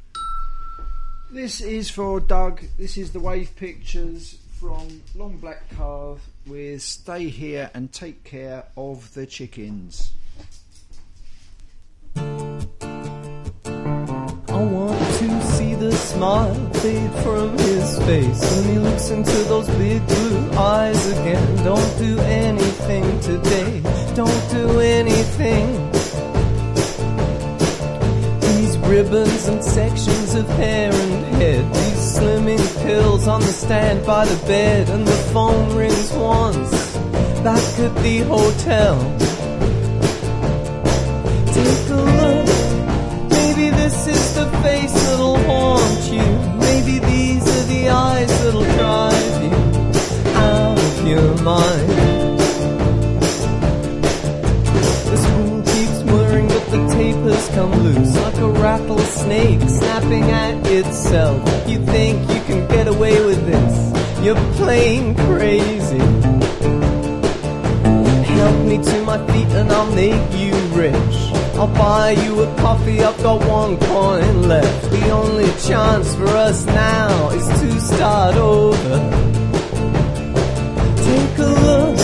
This 1.31 1.59
is 1.61 1.89
for 1.89 2.19
Doug. 2.19 2.61
This 2.77 2.97
is 2.97 3.13
the 3.13 3.19
Wave 3.19 3.55
Pictures 3.55 4.37
from 4.59 5.01
Long 5.15 5.37
Black 5.37 5.67
Car 5.75 6.17
with 6.47 6.81
Stay 6.81 7.29
Here 7.29 7.71
and 7.73 7.91
Take 7.91 8.23
Care 8.23 8.65
of 8.77 9.13
the 9.13 9.25
Chickens. 9.25 10.11
I 12.15 12.21
want 14.49 14.99
to 15.17 15.41
see 15.53 15.75
the 15.75 15.91
smile 15.91 16.69
fade 16.73 17.11
from 17.23 17.57
his 17.57 17.99
face 17.99 18.41
when 18.55 18.63
he 18.71 18.79
looks 18.79 19.09
into 19.09 19.31
those 19.49 19.67
big 19.77 20.05
blue 20.07 20.51
eyes 20.51 21.07
again. 21.11 21.63
Don't 21.63 21.97
do 21.97 22.19
anything 22.19 23.19
today, 23.21 23.81
don't 24.13 24.51
do 24.51 24.79
anything. 24.79 25.91
These 28.39 28.77
ribbons 28.77 29.47
and 29.47 29.63
sections 29.63 30.35
of 30.35 30.47
hair 30.49 30.91
and 30.93 31.25
head, 31.35 31.94
slimming 32.15 32.65
pills 32.83 33.27
on 33.27 33.41
the 33.41 33.53
stand 33.63 34.05
by 34.05 34.25
the 34.25 34.39
bed, 34.47 34.89
and 34.89 35.05
the 35.05 35.19
phone 35.33 35.75
rings 35.75 36.11
once 36.13 36.95
back 37.43 37.79
at 37.85 37.93
the 38.05 38.19
hotel. 38.35 38.95
Take 41.55 41.89
a 41.89 42.01
look. 42.21 42.47
Maybe 43.37 43.69
this 43.81 44.07
is 44.07 44.35
the 44.35 44.47
face 44.63 44.93
that'll 45.05 45.37
haunt 45.49 46.03
you. 46.17 46.29
Maybe 46.67 46.99
these 46.99 47.43
are 47.57 47.67
the 47.73 47.89
eyes 47.89 48.31
that'll 48.41 48.69
drive 48.79 49.43
you 49.45 49.55
out 50.47 50.77
of 50.87 51.07
your 51.07 51.31
mind. 51.43 51.89
The 55.11 55.17
spool 55.23 55.61
keeps 55.71 55.99
whirring, 56.09 56.47
but 56.47 56.65
the 56.73 56.81
tapers 56.95 57.47
come 57.49 57.73
loose 57.83 58.14
rattlesnake 58.75 59.61
snapping 59.69 60.23
at 60.23 60.67
itself. 60.67 61.41
You 61.67 61.79
think 61.85 62.19
you 62.33 62.41
can 62.49 62.67
get 62.67 62.87
away 62.87 63.23
with 63.25 63.41
this? 63.45 63.73
You're 64.23 64.43
plain 64.59 65.15
crazy. 65.15 66.05
Help 68.39 68.57
me 68.69 68.77
to 68.83 68.97
my 69.03 69.17
feet 69.27 69.51
and 69.59 69.71
I'll 69.71 69.91
make 69.95 70.27
you 70.43 70.53
rich. 70.83 71.15
I'll 71.59 71.73
buy 71.73 72.11
you 72.11 72.41
a 72.41 72.55
coffee, 72.57 72.99
I've 73.01 73.21
got 73.23 73.39
one 73.47 73.77
coin 73.77 74.49
left. 74.49 74.91
The 74.91 75.09
only 75.09 75.51
chance 75.67 76.13
for 76.15 76.27
us 76.27 76.65
now 76.65 77.29
is 77.29 77.47
to 77.61 77.79
start 77.79 78.35
over. 78.35 78.95
Take 81.07 81.37
a 81.47 81.51
look. 81.65 81.97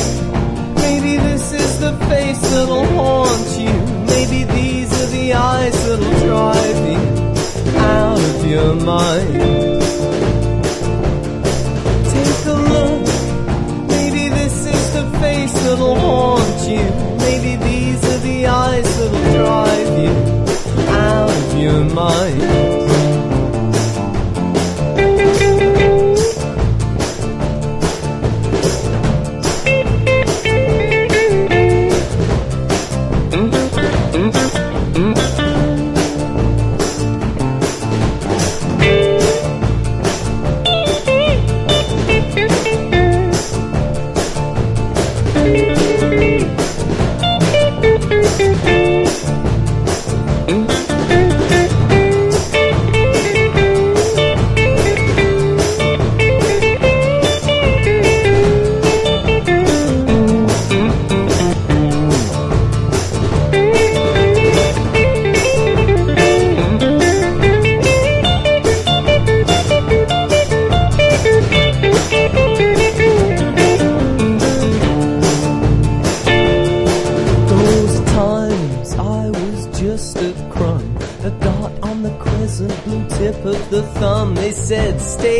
Maybe 0.85 1.18
this 1.18 1.52
is 1.52 1.80
the 1.81 1.93
face 2.10 2.41
that'll 2.52 2.85
haunt 2.85 3.60
you. 3.60 3.81
Maybe 4.13 4.43
these 4.43 4.91
are 5.01 5.11
the 5.17 5.33
eyes 5.33 5.77
that'll 5.85 6.19
drive 6.27 6.79
you 6.91 7.01
out 7.79 8.19
of 8.19 8.45
your 8.45 8.75
mind. 8.75 9.81
Take 12.13 12.45
a 12.45 12.57
look. 12.73 13.07
Maybe 13.95 14.23
this 14.29 14.65
is 14.75 14.93
the 14.97 15.05
face 15.21 15.53
that'll 15.63 15.95
haunt 15.95 16.61
you. 16.69 16.85
Maybe 17.25 17.55
these 17.67 18.03
are 18.13 18.21
the 18.29 18.47
eyes 18.47 18.97
that'll 18.97 19.33
drive 19.39 19.91
you 20.03 20.13
out 20.89 21.29
of 21.29 21.59
your 21.59 21.83
mind. 22.01 22.81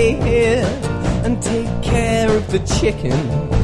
Stay 0.02 0.16
here 0.16 0.66
and 1.24 1.40
take 1.44 1.70
care 1.84 2.36
of 2.36 2.50
the 2.52 2.58
chickens. 2.60 3.61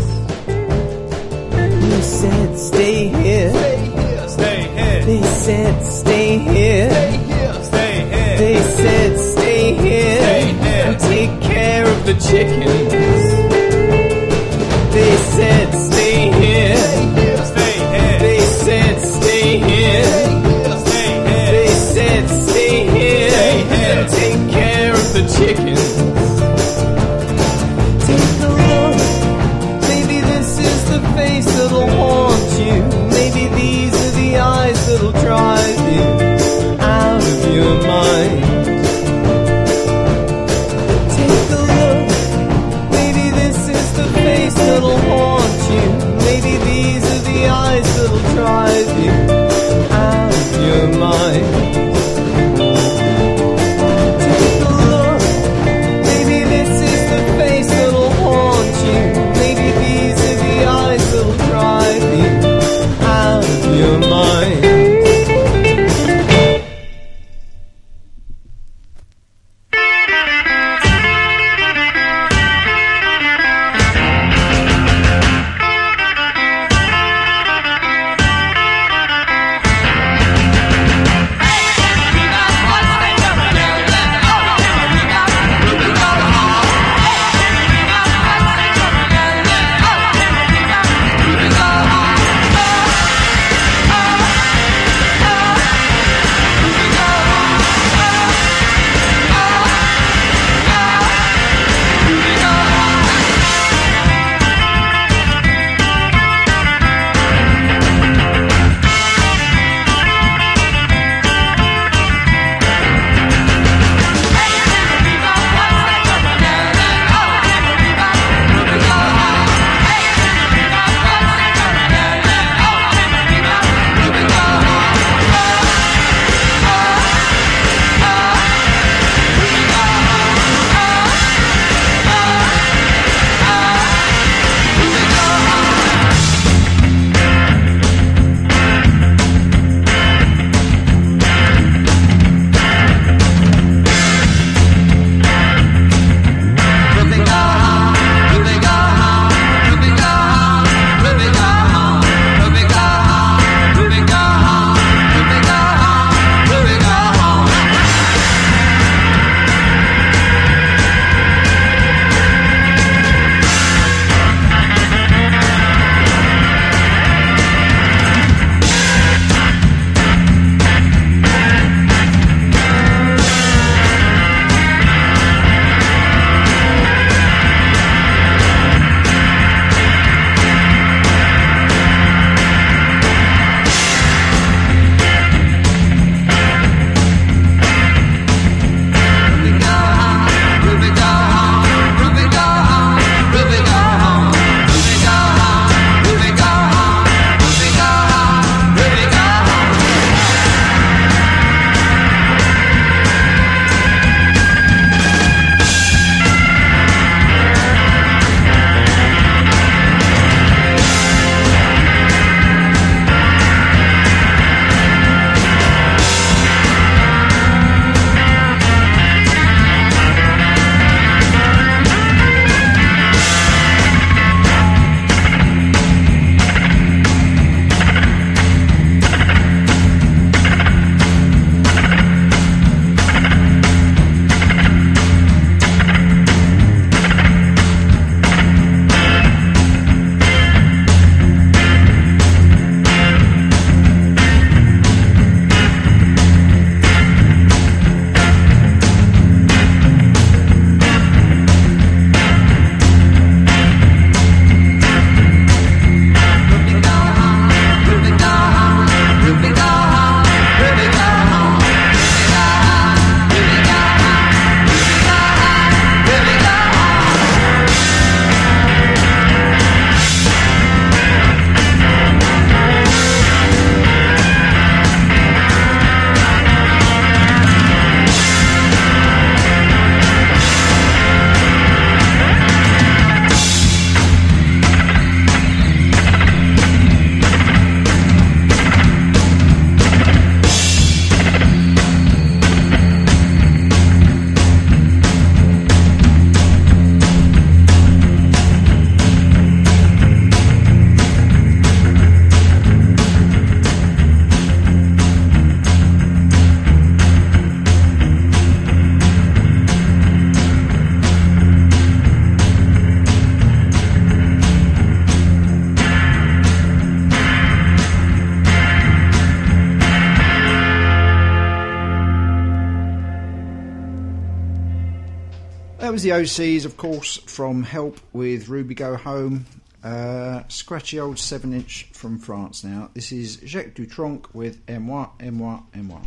The 326.07 326.13
OCs, 326.13 326.63
of 326.63 326.77
course, 326.77 327.17
from 327.25 327.63
Help 327.63 327.99
with 328.13 328.47
Ruby 328.47 328.75
Go 328.75 328.95
Home. 328.95 329.45
Uh, 329.83 330.43
scratchy 330.47 331.01
old 331.01 331.19
7 331.19 331.51
inch 331.51 331.89
from 331.91 332.17
France 332.17 332.63
now. 332.63 332.89
This 332.93 333.11
is 333.11 333.41
Jacques 333.43 333.73
Dutronc 333.73 334.33
with 334.33 334.61
Et 334.69 334.79
moi, 334.79 335.09
et 335.19 335.31
moi, 335.31 335.63
et 335.75 335.81
moi. 335.81 335.99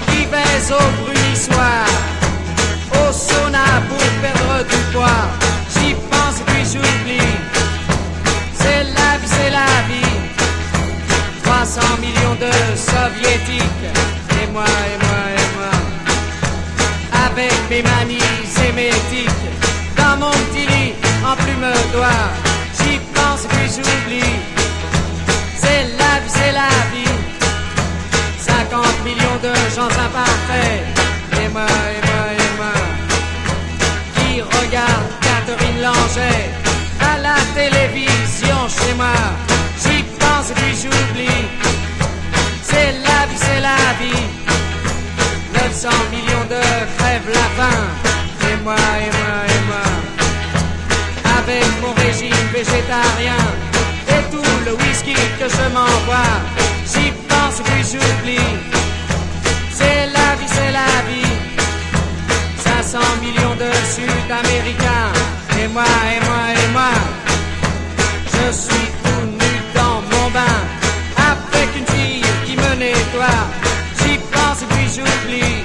Qui 0.08 0.26
baise 0.26 0.74
au 0.74 1.11
Au 1.50 3.12
sauna 3.12 3.82
pour 3.90 3.98
perdre 4.22 4.64
du 4.70 4.78
poids. 4.94 5.26
J'y 5.74 5.96
pense 5.96 6.40
et 6.40 6.44
puis 6.46 6.64
j'oublie. 6.72 7.34
C'est 8.54 8.84
la 8.84 9.18
vie, 9.18 9.28
c'est 9.28 9.50
la 9.50 9.66
vie. 9.90 10.20
300 11.44 11.82
millions 12.00 12.36
de 12.36 12.52
soviétiques. 12.78 13.86
Et 14.40 14.48
moi, 14.52 14.66
et 14.66 14.98
moi, 15.04 15.22
et 15.36 15.48
moi. 15.58 15.74
Avec 17.26 17.54
mes 17.72 17.82
manies 17.82 18.20
émétiques. 18.70 19.48
Dans 19.98 20.18
mon 20.18 20.32
petit 20.32 20.68
lit, 20.68 20.94
en 21.26 21.36
plume 21.38 21.74
d'oie. 21.92 22.30
J'y 22.78 23.00
pense 23.16 23.46
et 23.46 23.48
puis 23.48 23.68
j'oublie. 23.68 24.36
C'est 25.58 25.86
la 25.98 26.20
vie, 26.20 26.30
c'est 26.30 26.52
la 26.52 26.70
vie. 26.94 27.16
50 28.38 29.04
millions 29.04 29.40
de 29.42 29.54
gens 29.76 29.88
imparfaits. 29.88 31.01
Moi, 31.54 31.64
et 31.64 32.56
moi. 32.58 32.74
Qui 34.16 34.42
regarde 34.42 35.08
Catherine 35.20 35.82
Langer 35.82 36.40
à 37.02 37.18
la 37.18 37.36
télévision 37.54 38.60
chez 38.70 38.94
moi. 38.96 39.12
J'y 39.84 40.04
pense 40.20 40.52
et 40.52 40.54
puis 40.54 40.76
j'oublie. 40.82 41.44
C'est 42.64 42.94
la 43.04 43.26
vie, 43.28 43.38
c'est 43.38 43.60
la 43.60 43.82
vie. 44.00 44.24
900 45.54 45.90
millions 46.12 46.48
de 46.50 46.62
crèvent 46.98 47.34
la 47.34 47.48
faim. 47.58 47.80
Et 48.50 48.56
moi, 48.64 48.76
et 48.76 49.12
moi, 49.18 49.36
et 49.54 49.62
moi. 49.70 49.88
Avec 51.40 51.66
mon 51.82 51.94
régime 51.94 52.48
végétarien 52.54 53.44
et 54.08 54.24
tout 54.32 54.52
le 54.66 54.74
whisky 54.76 55.14
que 55.14 55.50
je 55.50 55.74
m'envoie. 55.74 56.34
J'y 56.86 57.12
pense 57.28 57.60
et 57.60 57.64
puis 57.64 57.84
j'oublie. 57.92 58.52
C'est 59.74 60.06
la 60.08 60.36
vie, 60.38 60.48
c'est 60.48 60.72
la 60.72 60.86
vie. 60.86 61.01
500 62.92 63.22
millions 63.22 63.56
de 63.56 63.72
Sud-Américains. 63.96 65.14
Et 65.62 65.68
moi, 65.70 65.86
et 66.14 66.20
moi, 66.28 66.44
et 66.62 66.72
moi. 66.74 66.94
Je 68.34 68.52
suis 68.52 68.90
tout 69.02 69.26
nu 69.28 69.54
dans 69.74 70.02
mon 70.12 70.30
bain. 70.32 70.60
Avec 71.16 71.70
une 71.78 71.86
fille 71.86 72.26
qui 72.46 72.58
me 72.58 72.76
nettoie. 72.76 73.44
J'y 74.00 74.18
pense 74.34 74.64
et 74.64 74.66
puis 74.74 74.88
j'oublie. 74.94 75.64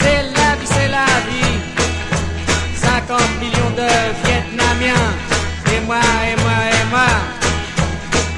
C'est 0.00 0.22
la 0.38 0.56
vie, 0.56 0.70
c'est 0.74 0.88
la 0.88 1.10
vie. 1.28 1.58
50 2.74 3.20
millions 3.42 3.74
de 3.76 3.90
Vietnamiens. 4.24 5.08
Et 5.74 5.80
moi, 5.80 6.00
et 6.30 6.36
moi, 6.42 6.58
et 6.78 6.86
moi. 6.88 7.10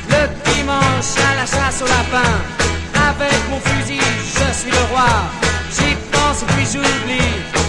Le 0.09 0.23
dimanche 0.51 1.15
à 1.31 1.35
la 1.37 1.47
chasse 1.47 1.83
au 1.83 1.87
lapin. 1.87 2.33
Avec 3.11 3.41
mon 3.49 3.61
fusil, 3.61 4.03
je 4.27 4.59
suis 4.59 4.73
le 4.73 4.85
roi. 4.91 5.13
J'y 5.73 5.95
pense 6.11 6.43
et 6.43 6.47
puis 6.47 6.67
j'oublie. 6.73 7.60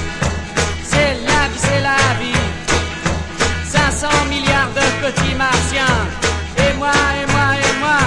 500 4.02 4.26
milliards 4.30 4.74
de 4.74 5.06
petits 5.06 5.36
martiens. 5.36 6.00
Et 6.58 6.74
moi, 6.80 6.90
et 6.90 7.32
moi, 7.32 7.50
et 7.66 7.80
moi. 7.80 8.02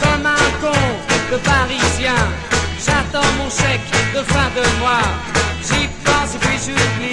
Comme 0.00 0.24
un 0.24 0.50
con 0.60 0.82
de 1.32 1.36
parisien. 1.38 2.14
J'attends 2.78 3.32
mon 3.38 3.50
chèque 3.50 3.90
de 4.14 4.22
fin 4.32 4.48
de 4.54 4.64
mois. 4.78 5.08
J'y 5.66 5.88
pense 6.04 6.36
et 6.36 6.38
puis 6.38 6.58
j'oublie. 6.64 7.11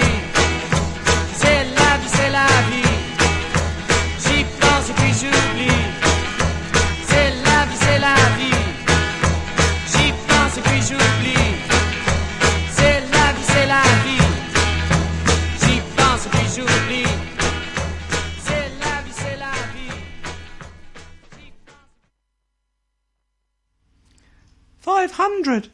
500! 24.90 25.68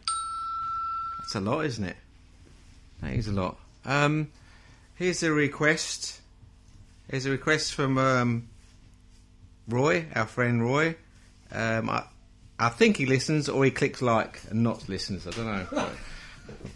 That's 1.18 1.34
a 1.36 1.40
lot, 1.40 1.64
isn't 1.64 1.84
it? 1.84 1.96
That 3.00 3.14
is 3.14 3.28
a 3.28 3.32
lot. 3.32 3.56
Um, 3.86 4.30
here's 4.94 5.22
a 5.22 5.32
request. 5.32 6.20
Here's 7.10 7.24
a 7.24 7.30
request 7.30 7.72
from 7.72 7.96
um, 7.96 8.48
Roy, 9.66 10.04
our 10.14 10.26
friend 10.26 10.62
Roy. 10.62 10.96
Um, 11.50 11.88
I, 11.88 12.04
I 12.58 12.68
think 12.68 12.98
he 12.98 13.06
listens 13.06 13.48
or 13.48 13.64
he 13.64 13.70
clicks 13.70 14.02
like 14.02 14.38
and 14.50 14.62
not 14.62 14.86
listens. 14.86 15.26
I 15.26 15.30
don't 15.30 15.46
know. 15.46 15.88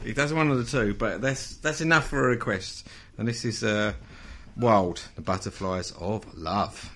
He 0.03 0.12
does 0.15 0.33
one 0.33 0.51
of 0.51 0.59
the 0.59 0.65
two, 0.65 0.95
but 0.95 1.21
that's 1.21 1.57
that's 1.59 1.81
enough 1.81 2.09
for 2.09 2.25
a 2.25 2.29
request. 2.31 2.89
And 3.19 3.29
this 3.29 3.45
is 3.45 3.62
uh, 3.62 3.93
Wild, 4.57 5.01
the 5.15 5.21
Butterflies 5.21 5.93
of 5.93 6.25
Love. 6.37 6.91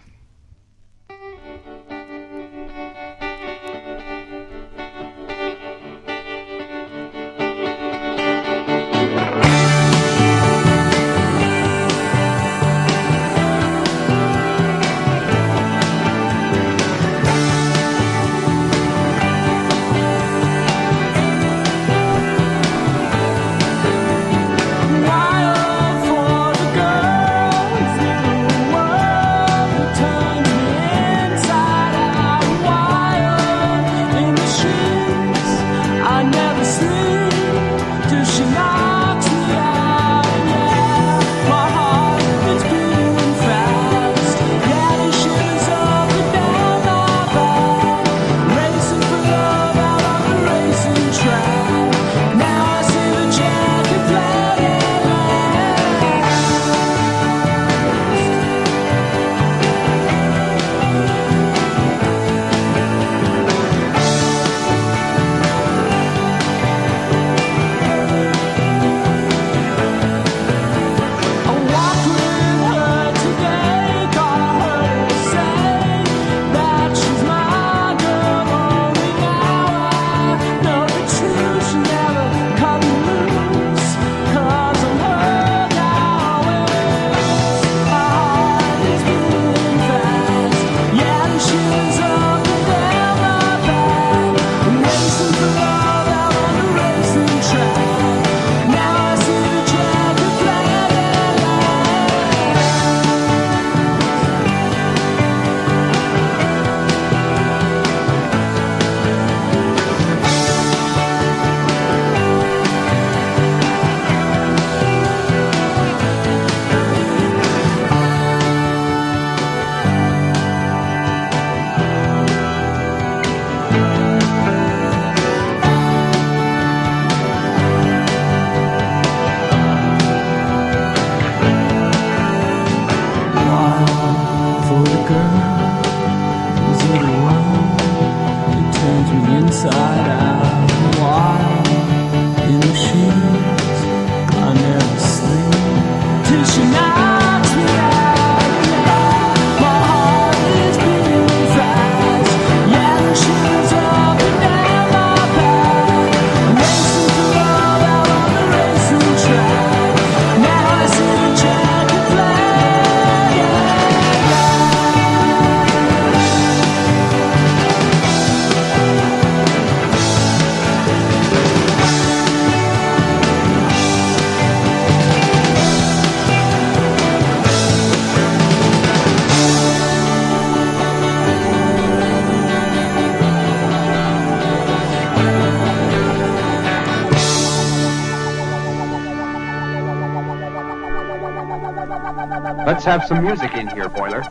Let's 192.87 193.01
have 193.01 193.09
some 193.09 193.25
music 193.25 193.55
in 193.55 193.67
here, 193.69 193.89
Boiler. 193.89 194.23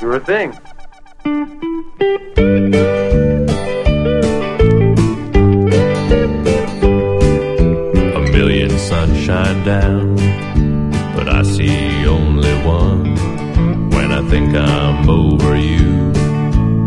Sure 0.00 0.18
thing. 0.18 0.58
A 8.16 8.20
million 8.32 8.70
sunshine 8.78 9.62
down, 9.66 10.16
but 11.14 11.28
I 11.28 11.42
see 11.42 12.06
only 12.06 12.54
one. 12.64 13.14
When 13.90 14.10
I 14.10 14.26
think 14.26 14.54
I'm 14.54 15.10
over 15.10 15.54
you, 15.54 16.12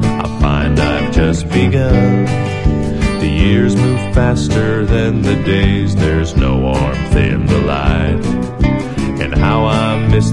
I 0.05 0.39
find 0.41 0.79
I've 0.79 1.13
just 1.13 1.47
begun. 1.49 2.25
The 3.19 3.29
years 3.29 3.75
move 3.75 4.15
faster 4.15 4.83
than 4.87 5.21
the 5.21 5.35
days, 5.43 5.84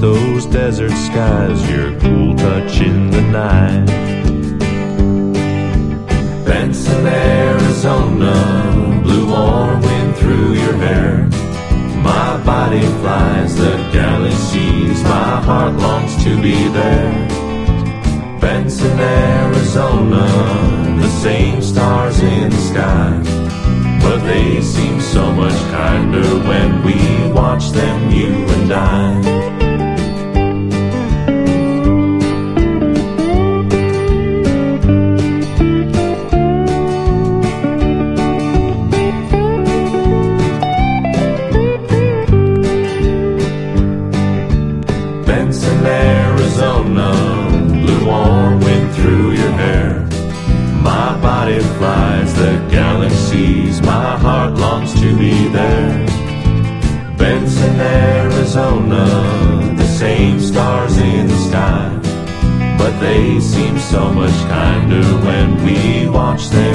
those 0.02 0.46
desert 0.46 0.90
skies, 0.90 1.70
your 1.70 1.96
cool 2.00 2.34
touch 2.34 2.80
in 2.80 3.08
the 3.12 3.20
night. 3.20 3.86
Benson, 6.44 7.06
Arizona, 7.06 9.00
blue 9.04 9.28
warm 9.30 9.80
wind 9.80 10.16
through 10.16 10.54
your 10.54 10.72
hair. 10.72 11.28
My 12.02 12.42
body 12.44 12.80
flies 13.00 13.54
the 13.54 13.76
galaxies, 13.92 15.04
my 15.04 15.40
heart 15.46 15.74
longs 15.74 16.16
to 16.24 16.30
be 16.42 16.66
there. 16.78 17.28
Benson, 18.40 18.98
Arizona, 18.98 20.26
the 21.00 21.10
same 21.10 21.62
stars 21.62 22.18
in 22.18 22.50
the 22.50 22.56
sky. 22.56 23.22
But 24.02 24.18
they 24.26 24.60
seem 24.62 25.00
so 25.00 25.30
much 25.30 25.58
kinder 25.70 26.26
when 26.48 26.82
we 26.84 27.21
Seem 63.40 63.78
so 63.78 64.12
much 64.12 64.30
kinder 64.48 65.02
when 65.24 65.64
we 65.64 66.08
watch 66.08 66.48
them, 66.48 66.71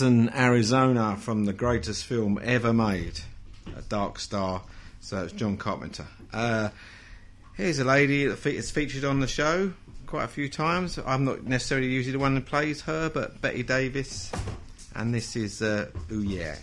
uh, 0.00 0.30
Arizona, 0.34 1.16
from 1.16 1.44
the 1.44 1.52
greatest 1.52 2.04
film 2.04 2.40
ever 2.42 2.72
made, 2.72 3.20
A 3.76 3.82
Dark 3.82 4.18
Star. 4.18 4.62
So 5.00 5.24
it's 5.24 5.32
John 5.32 5.56
Carpenter. 5.56 6.06
Uh, 6.32 6.70
here's 7.56 7.78
a 7.78 7.84
lady 7.84 8.26
that 8.26 8.44
is 8.46 8.70
featured 8.70 9.04
on 9.04 9.20
the 9.20 9.26
show 9.26 9.72
quite 10.06 10.24
a 10.24 10.28
few 10.28 10.48
times. 10.48 10.98
I'm 11.04 11.24
not 11.24 11.44
necessarily 11.44 11.88
usually 11.88 12.12
the 12.12 12.18
one 12.18 12.34
that 12.36 12.46
plays 12.46 12.80
her, 12.82 13.10
but 13.10 13.40
Betty 13.40 13.62
Davis. 13.62 14.30
And 14.94 15.12
this 15.12 15.36
is 15.36 15.60
uh, 15.60 15.90
Ooh 16.12 16.22
Yeah. 16.22 16.56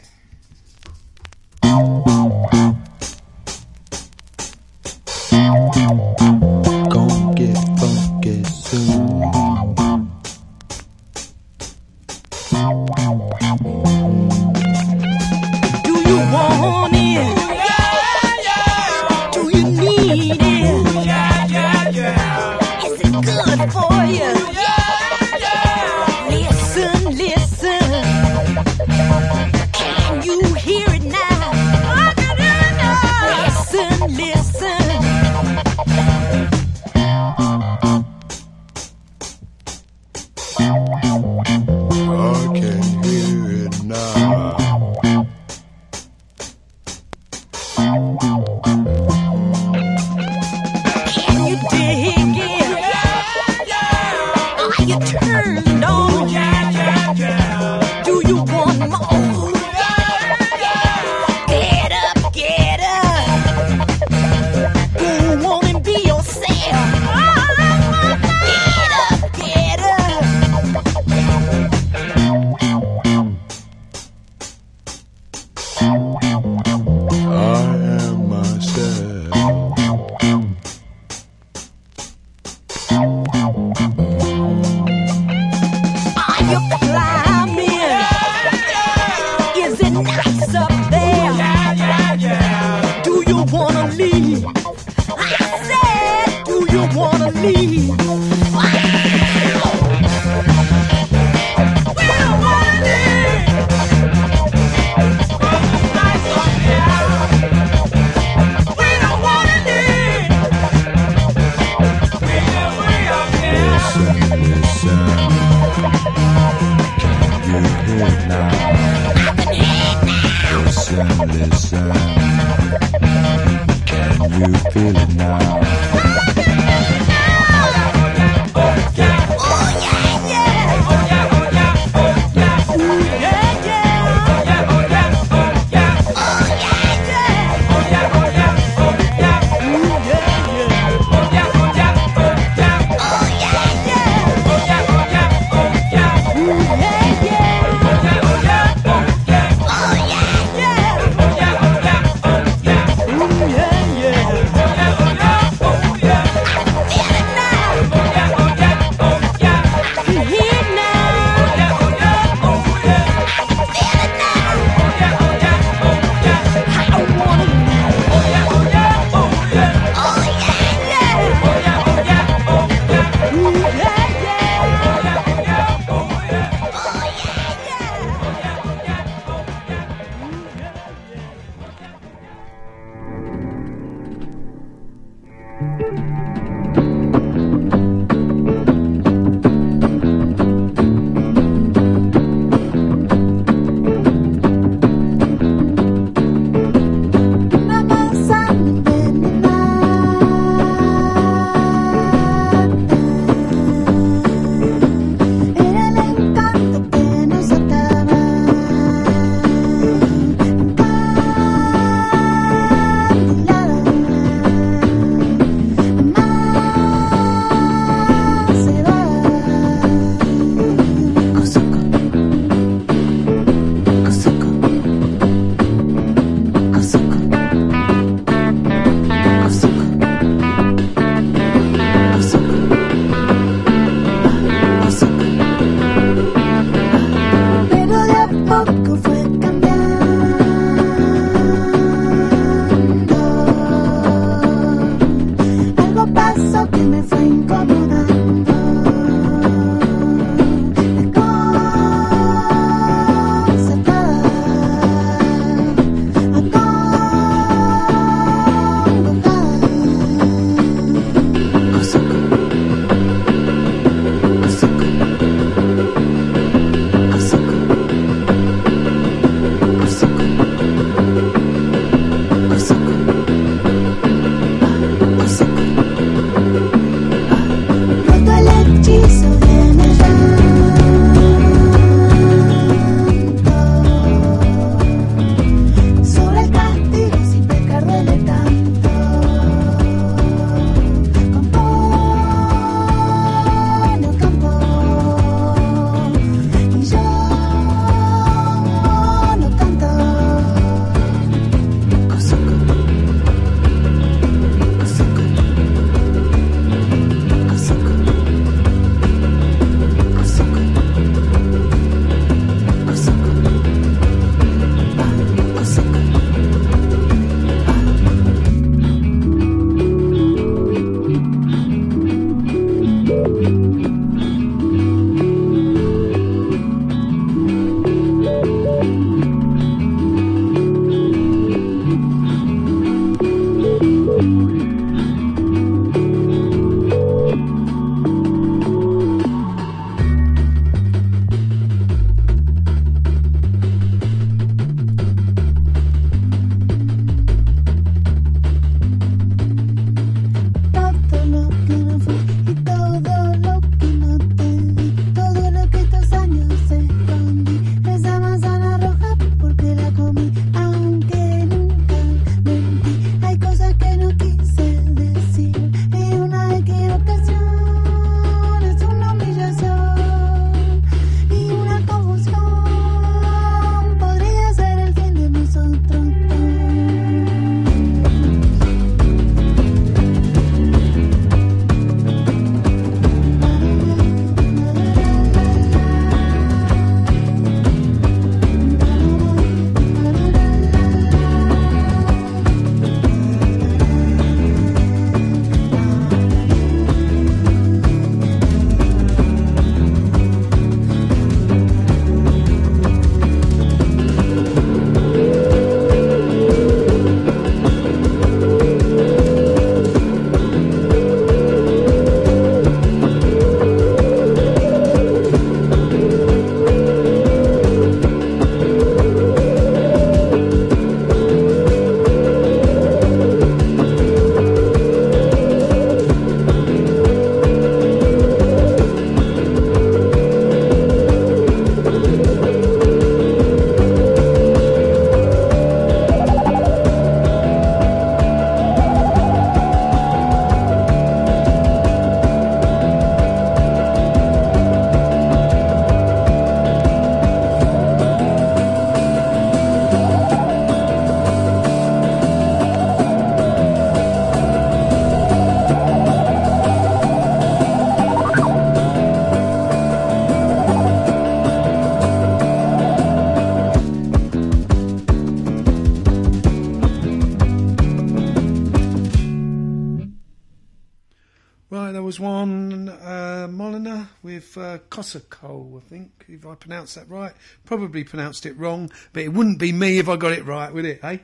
Uh, 474.58 474.80
Kosako, 474.90 475.78
I 475.78 475.88
think, 475.88 476.26
if 476.28 476.46
I 476.46 476.56
pronounced 476.56 476.96
that 476.96 477.10
right. 477.10 477.34
Probably 477.66 478.04
pronounced 478.04 478.46
it 478.46 478.58
wrong, 478.58 478.92
but 479.14 479.24
it 479.24 479.30
wouldn't 479.30 479.60
be 479.60 479.72
me 479.72 480.00
if 480.00 480.10
I 480.10 480.16
got 480.16 480.32
it 480.32 480.46
right, 480.46 480.74
would 480.74 480.86
it, 480.86 481.04
eh? 481.04 481.18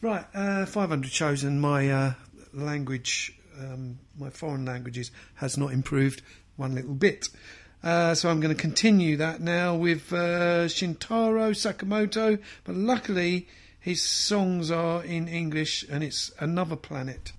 Right, 0.00 0.24
uh, 0.34 0.66
500 0.66 1.10
chosen. 1.10 1.60
my 1.60 1.90
uh, 1.90 2.14
language, 2.52 3.38
um, 3.58 3.98
my 4.18 4.30
foreign 4.30 4.64
languages, 4.64 5.10
has 5.34 5.56
not 5.56 5.72
improved 5.72 6.22
one 6.56 6.74
little 6.74 6.94
bit. 6.94 7.28
Uh, 7.82 8.14
so 8.14 8.28
I'm 8.30 8.40
going 8.40 8.54
to 8.54 8.60
continue 8.60 9.16
that 9.16 9.40
now 9.40 9.74
with 9.74 10.12
uh, 10.12 10.66
Shintaro 10.68 11.50
Sakamoto, 11.50 12.40
but 12.64 12.76
luckily 12.76 13.48
his 13.80 14.00
songs 14.00 14.70
are 14.70 15.02
in 15.02 15.26
English 15.26 15.84
and 15.90 16.04
it's 16.04 16.30
Another 16.38 16.76
Planet. 16.76 17.32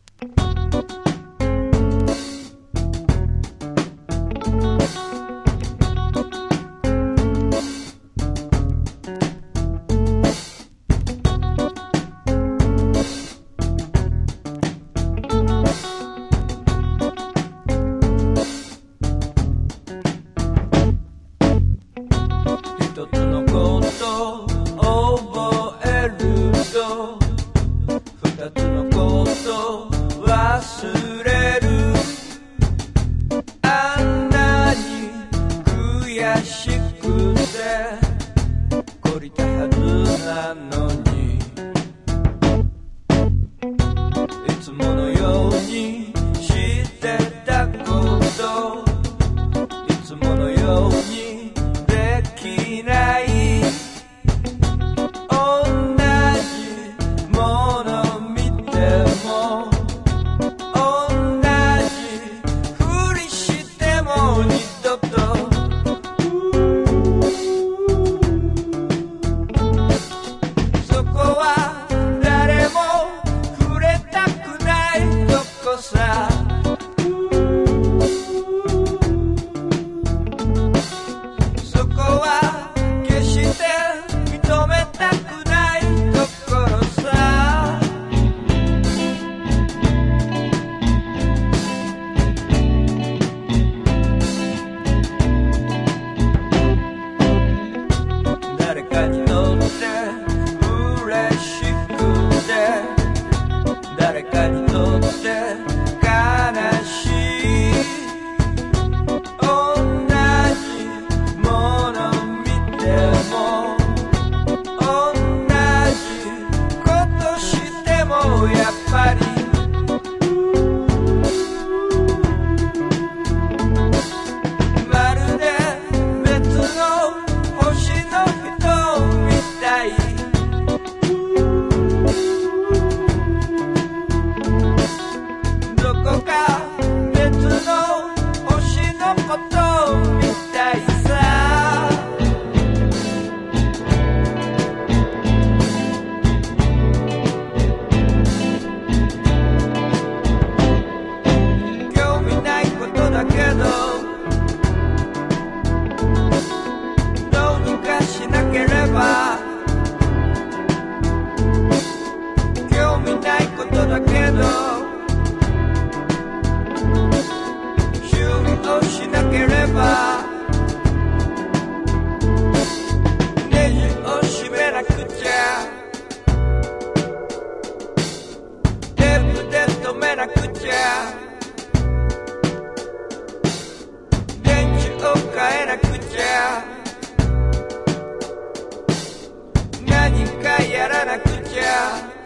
Yeah, 190.64 190.88
yara 190.88 191.18
good, 191.18 191.48
yeah. 191.52 192.23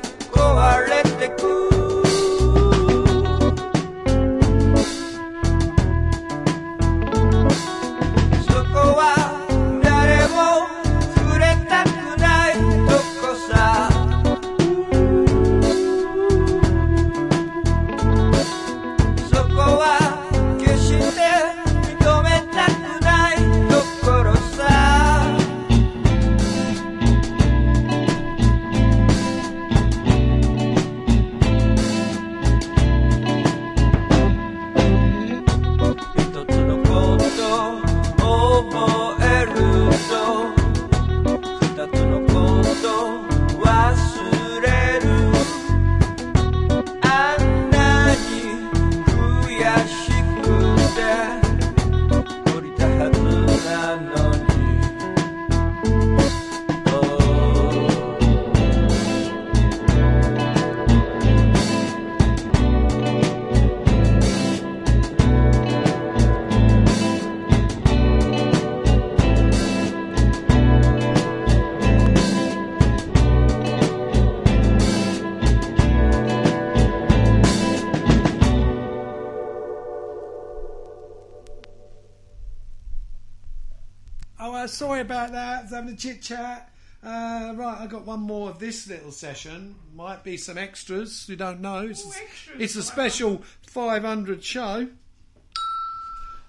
Sorry 84.78 85.02
about 85.02 85.32
that. 85.32 85.60
I 85.60 85.62
was 85.64 85.72
having 85.72 85.94
a 85.96 85.98
chit 85.98 86.22
chat. 86.22 86.72
Uh, 87.04 87.54
right, 87.56 87.78
I 87.80 87.88
got 87.88 88.06
one 88.06 88.20
more 88.20 88.52
of 88.52 88.60
this 88.60 88.88
little 88.88 89.12
session. 89.12 89.76
Might 89.96 90.24
be 90.24 90.38
some 90.38 90.58
extras. 90.58 91.26
We 91.28 91.36
don't 91.36 91.62
know. 91.62 91.88
It's, 91.88 92.06
a, 92.06 92.62
it's 92.62 92.76
a 92.76 92.84
special 92.84 93.42
500 93.68 94.44
show. 94.44 94.88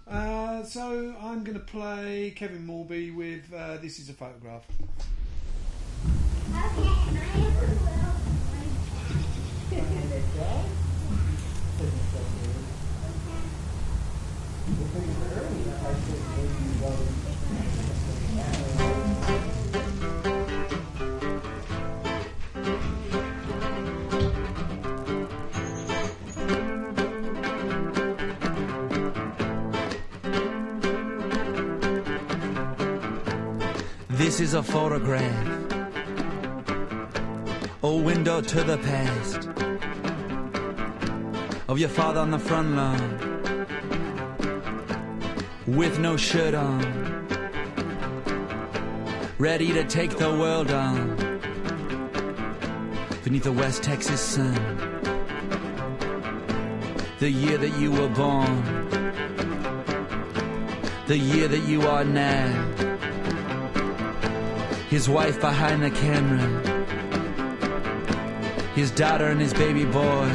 Uh, 0.06 0.62
so 0.62 1.14
I'm 1.20 1.42
going 1.42 1.58
to 1.58 1.64
play 1.64 2.34
Kevin 2.36 2.66
Morby 2.66 3.14
with 3.14 3.52
uh, 3.54 3.76
"This 3.78 3.98
Is 3.98 4.08
a 4.08 4.14
Photograph." 4.14 4.64
This 34.28 34.40
is 34.40 34.52
a 34.52 34.62
photograph, 34.62 35.46
a 37.82 37.96
window 37.96 38.42
to 38.42 38.62
the 38.62 38.76
past. 38.76 39.48
Of 41.66 41.78
your 41.78 41.88
father 41.88 42.20
on 42.20 42.30
the 42.30 42.38
front 42.38 42.76
lawn 42.76 43.00
with 45.66 45.98
no 45.98 46.18
shirt 46.18 46.52
on, 46.52 47.26
ready 49.38 49.72
to 49.72 49.84
take 49.84 50.18
the 50.18 50.30
world 50.30 50.70
on. 50.72 51.16
Beneath 53.24 53.44
the 53.44 53.52
West 53.52 53.82
Texas 53.82 54.20
sun. 54.20 54.52
The 57.18 57.30
year 57.30 57.56
that 57.56 57.74
you 57.78 57.92
were 57.92 58.10
born, 58.10 58.62
the 61.06 61.16
year 61.16 61.48
that 61.48 61.64
you 61.66 61.80
are 61.88 62.04
now 62.04 62.87
his 64.88 65.08
wife 65.08 65.38
behind 65.40 65.82
the 65.82 65.90
camera, 65.90 66.48
his 68.74 68.90
daughter 68.90 69.26
and 69.26 69.40
his 69.40 69.52
baby 69.52 69.84
boy. 69.84 70.28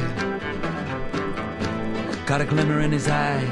Got 2.27 2.41
a 2.41 2.45
glimmer 2.45 2.79
in 2.81 2.91
his 2.91 3.07
eye. 3.07 3.43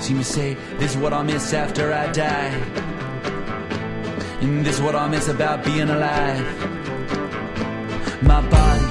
See 0.00 0.14
me 0.14 0.24
say, 0.24 0.54
This 0.78 0.92
is 0.92 0.96
what 0.96 1.12
I'll 1.12 1.24
miss 1.24 1.52
after 1.52 1.92
I 1.92 2.10
die. 2.10 2.50
And 4.40 4.66
this 4.66 4.76
is 4.76 4.82
what 4.82 4.96
I'll 4.96 5.08
miss 5.08 5.28
about 5.28 5.64
being 5.64 5.88
alive. 5.88 6.46
My 8.22 8.40
body, 8.48 8.89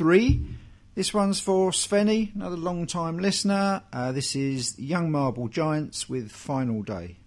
three. 0.00 0.40
This 0.94 1.12
one's 1.12 1.40
for 1.40 1.72
Svenny, 1.72 2.34
another 2.34 2.56
long 2.56 2.86
time 2.86 3.18
listener. 3.18 3.82
Uh, 3.92 4.12
this 4.12 4.34
is 4.34 4.78
Young 4.78 5.10
Marble 5.10 5.48
Giants 5.48 6.08
with 6.08 6.32
Final 6.32 6.82
Day. 6.82 7.18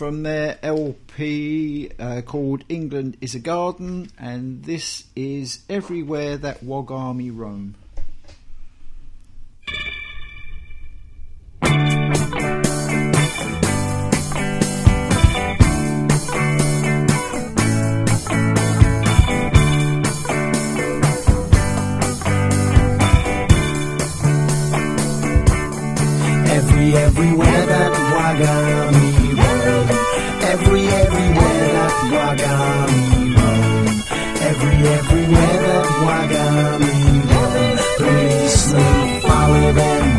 from 0.00 0.22
their 0.22 0.58
LP 0.62 1.90
uh, 1.98 2.22
called 2.22 2.64
England 2.70 3.18
is 3.20 3.34
a 3.34 3.38
Garden, 3.38 4.10
and 4.18 4.64
this 4.64 5.04
is 5.14 5.62
Everywhere 5.68 6.38
That 6.38 6.62
Wog 6.62 6.90
Army 6.90 7.30
Roam. 7.30 7.74
Every, 26.48 26.94
everywhere 26.96 27.66
that 27.66 27.92
Wog 28.14 28.48
Army 28.48 29.09
every 30.52 30.84
everywhere 30.88 31.68
that 31.76 31.94
Wog 32.12 32.40
Army 32.42 33.34
roam. 33.36 33.86
Every 34.50 34.78
everywhere 34.98 35.56
that 35.66 35.86
Wog 36.04 36.32
Army 36.48 36.96
roam. 37.30 37.78
Please 37.98 38.54
slave, 38.64 39.22
follow 39.22 39.72
them. 39.72 40.09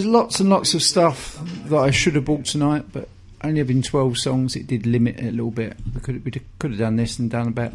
There's 0.00 0.10
lots 0.10 0.40
and 0.40 0.48
lots 0.48 0.72
of 0.72 0.82
stuff 0.82 1.38
that 1.66 1.76
I 1.76 1.90
should 1.90 2.14
have 2.14 2.24
bought 2.24 2.46
tonight, 2.46 2.86
but 2.90 3.06
only 3.44 3.58
having 3.58 3.82
12 3.82 4.16
songs, 4.16 4.56
it 4.56 4.66
did 4.66 4.86
limit 4.86 5.18
it 5.18 5.28
a 5.28 5.30
little 5.30 5.50
bit. 5.50 5.76
We 5.94 6.00
could 6.00 6.24
we 6.24 6.30
could 6.30 6.70
have 6.70 6.78
done 6.78 6.96
this 6.96 7.18
and 7.18 7.30
done 7.30 7.48
about 7.48 7.72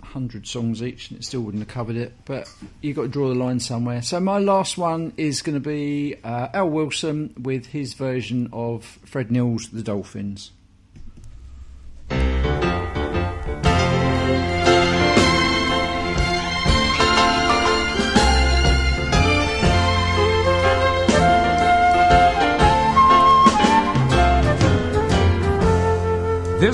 100 0.00 0.46
songs 0.46 0.82
each, 0.82 1.08
and 1.10 1.18
it 1.18 1.24
still 1.24 1.40
wouldn't 1.40 1.62
have 1.62 1.72
covered 1.72 1.96
it. 1.96 2.12
But 2.26 2.52
you've 2.82 2.96
got 2.96 3.02
to 3.04 3.08
draw 3.08 3.28
the 3.28 3.34
line 3.34 3.60
somewhere. 3.60 4.02
So 4.02 4.20
my 4.20 4.38
last 4.40 4.76
one 4.76 5.14
is 5.16 5.40
going 5.40 5.54
to 5.54 5.66
be 5.66 6.16
uh, 6.22 6.48
Al 6.52 6.68
Wilson 6.68 7.32
with 7.40 7.64
his 7.66 7.94
version 7.94 8.50
of 8.52 8.84
Fred 9.06 9.30
Neil's 9.30 9.70
The 9.70 9.82
Dolphins. 9.82 10.50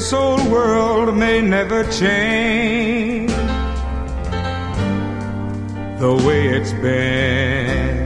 This 0.00 0.14
old 0.14 0.46
world 0.50 1.14
may 1.14 1.42
never 1.42 1.84
change 1.84 3.30
the 6.00 6.14
way 6.26 6.48
it's 6.48 6.72
been, 6.72 7.98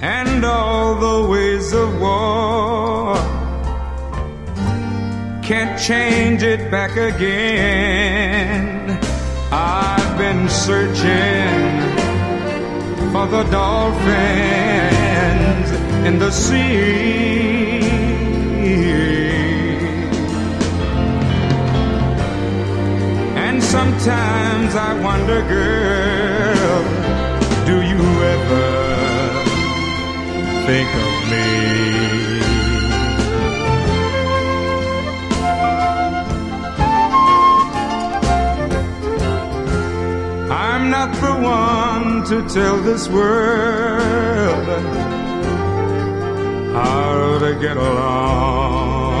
and 0.00 0.44
all 0.44 0.94
the 0.94 1.24
ways 1.28 1.72
of 1.72 2.00
war 2.00 3.16
can't 5.42 5.76
change 5.76 6.44
it 6.44 6.70
back 6.70 6.96
again. 6.96 8.96
I've 9.50 10.16
been 10.16 10.48
searching 10.48 11.80
for 13.10 13.26
the 13.26 13.42
dolphins 13.50 14.02
in 16.06 16.20
the 16.20 16.30
sea. 16.30 17.53
Sometimes 23.76 24.72
I 24.88 24.90
wonder, 25.06 25.40
girl, 25.54 26.82
do 27.68 27.76
you 27.90 28.02
ever 28.34 28.68
think 30.66 30.88
of 31.06 31.12
me? 31.32 31.48
I'm 40.66 40.84
not 40.96 41.10
the 41.24 41.34
one 41.60 42.08
to 42.30 42.36
tell 42.56 42.76
this 42.90 43.04
world 43.08 44.68
how 46.78 47.38
to 47.44 47.50
get 47.64 47.76
along. 47.76 49.14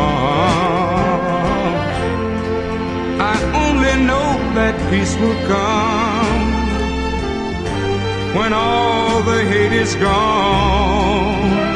I 3.32 3.36
only 3.64 3.94
know 4.08 4.23
that 4.54 4.78
peace 4.88 5.16
will 5.16 5.34
come 5.50 6.42
when 8.38 8.52
all 8.52 9.20
the 9.22 9.42
hate 9.44 9.72
is 9.72 9.96
gone. 9.96 11.74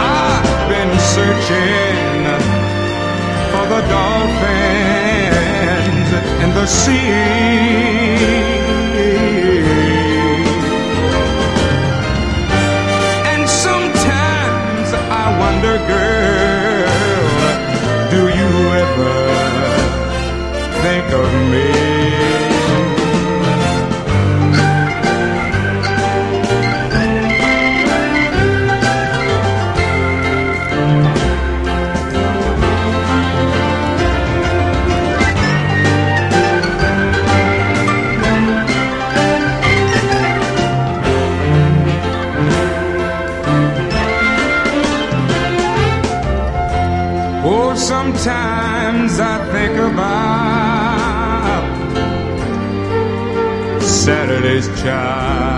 I've 0.00 0.68
been 0.68 0.92
searching 1.14 2.26
for 3.52 3.64
the 3.74 3.82
dolphins 3.94 5.10
in 6.42 6.50
the 6.58 6.66
sea. 6.66 7.14
And 13.32 13.42
sometimes 13.48 14.88
I 15.22 15.26
wonder, 15.42 15.78
girl, 15.86 16.90
do 18.10 18.22
you 18.40 18.52
ever 18.82 19.14
think 20.82 21.06
of 21.12 21.30
me? 21.52 21.89
Saturday's 54.50 54.82
child 54.82 55.49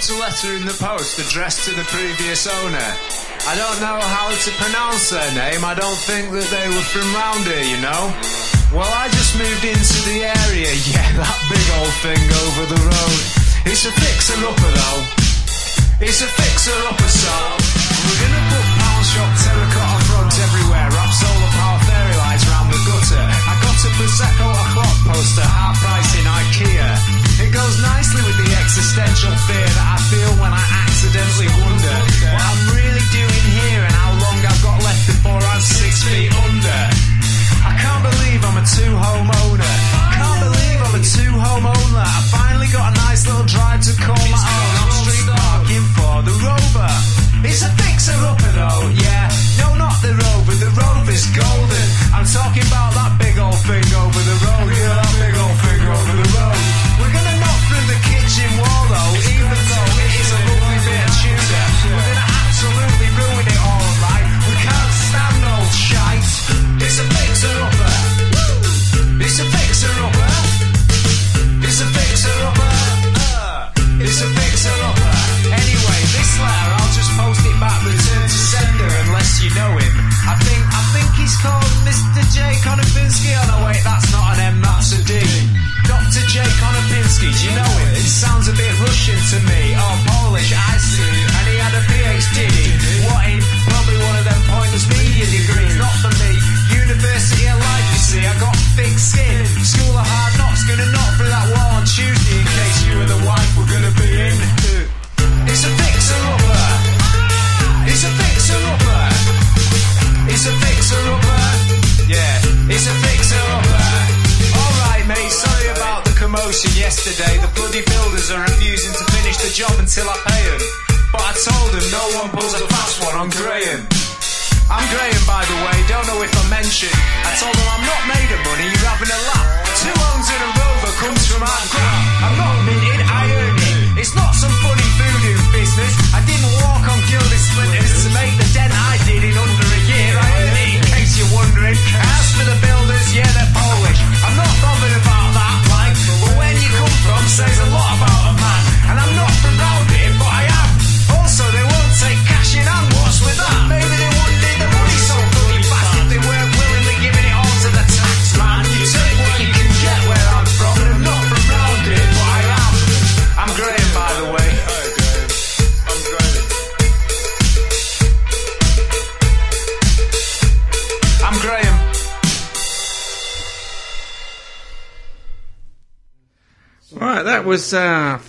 got 0.00 0.16
a 0.16 0.18
letter 0.18 0.56
in 0.56 0.64
the 0.64 0.72
post 0.80 1.18
addressed 1.18 1.68
to 1.68 1.76
the 1.76 1.84
previous 1.84 2.46
owner. 2.46 2.88
I 3.44 3.52
don't 3.52 3.80
know 3.84 4.00
how 4.00 4.32
to 4.32 4.50
pronounce 4.56 5.10
their 5.10 5.28
name, 5.34 5.62
I 5.62 5.74
don't 5.74 5.98
think 6.08 6.32
that 6.32 6.48
they 6.48 6.68
were 6.72 6.86
from 6.88 7.04
round 7.12 7.44
here, 7.44 7.60
you 7.60 7.76
know. 7.84 8.08
Well, 8.72 8.88
I 8.88 9.12
just 9.12 9.36
moved 9.36 9.60
into 9.60 9.98
the 10.08 10.24
area, 10.24 10.72
yeah, 10.88 11.04
that 11.20 11.36
big 11.52 11.66
old 11.76 11.92
thing 12.00 12.22
over 12.48 12.64
the 12.72 12.80
road. 12.80 13.20
It's 13.68 13.84
a 13.84 13.92
fixer-upper 13.92 14.72
though. 14.72 15.04
It's 16.00 16.22
a 16.24 16.30
fixer-upper, 16.32 17.08
so 17.12 17.59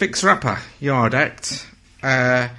Fixer 0.01 0.29
Upper 0.31 0.57
Yard 0.79 1.13
Act. 1.13 1.67
Uh, 2.01 2.49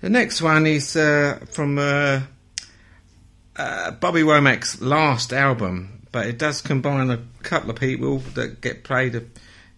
the 0.00 0.10
next 0.10 0.42
one 0.42 0.66
is 0.66 0.96
uh, 0.96 1.38
from 1.52 1.78
uh, 1.78 2.22
uh, 3.54 3.92
Bobby 3.92 4.22
Womack's 4.22 4.80
last 4.80 5.32
album, 5.32 6.04
but 6.10 6.26
it 6.26 6.36
does 6.36 6.60
combine 6.60 7.10
a 7.10 7.20
couple 7.44 7.70
of 7.70 7.76
people 7.76 8.18
that 8.34 8.60
get 8.60 8.82
played 8.82 9.14
a 9.14 9.22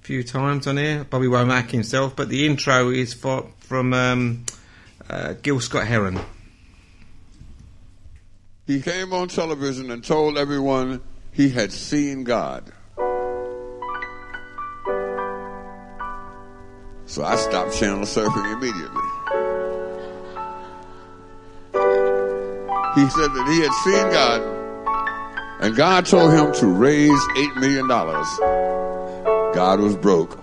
few 0.01 0.22
times 0.22 0.66
on 0.66 0.78
here. 0.78 1.05
Bobby 1.05 1.26
Womack 1.26 1.70
himself, 1.70 2.16
but 2.16 2.30
the 2.30 2.47
intro 2.47 2.89
is 2.89 3.12
for, 3.12 3.47
from 3.59 3.93
um, 3.93 4.47
uh, 5.10 5.34
Gil 5.43 5.60
Scott 5.60 5.86
Heron. 5.86 6.18
He 8.66 8.80
came 8.80 9.12
on 9.12 9.28
television 9.28 9.90
and 9.90 10.02
told 10.02 10.39
everyone 10.39 11.02
he 11.30 11.51
had 11.51 11.72
seen 11.72 12.24
God. 12.24 12.72
So 17.12 17.22
I 17.22 17.36
stopped 17.36 17.76
channel 17.76 18.05
surfing 18.05 18.52
immediately. 18.55 19.02
He 22.94 23.10
said 23.10 23.28
that 23.34 23.48
he 23.51 23.60
had 23.60 23.72
seen 23.84 24.10
God, 24.10 24.40
and 25.60 25.76
God 25.76 26.06
told 26.06 26.32
him 26.32 26.55
to 26.55 26.66
raise 26.68 27.10
$8 27.10 27.56
million. 27.56 27.86
God 27.86 29.80
was 29.80 29.94
broke. 29.94 30.41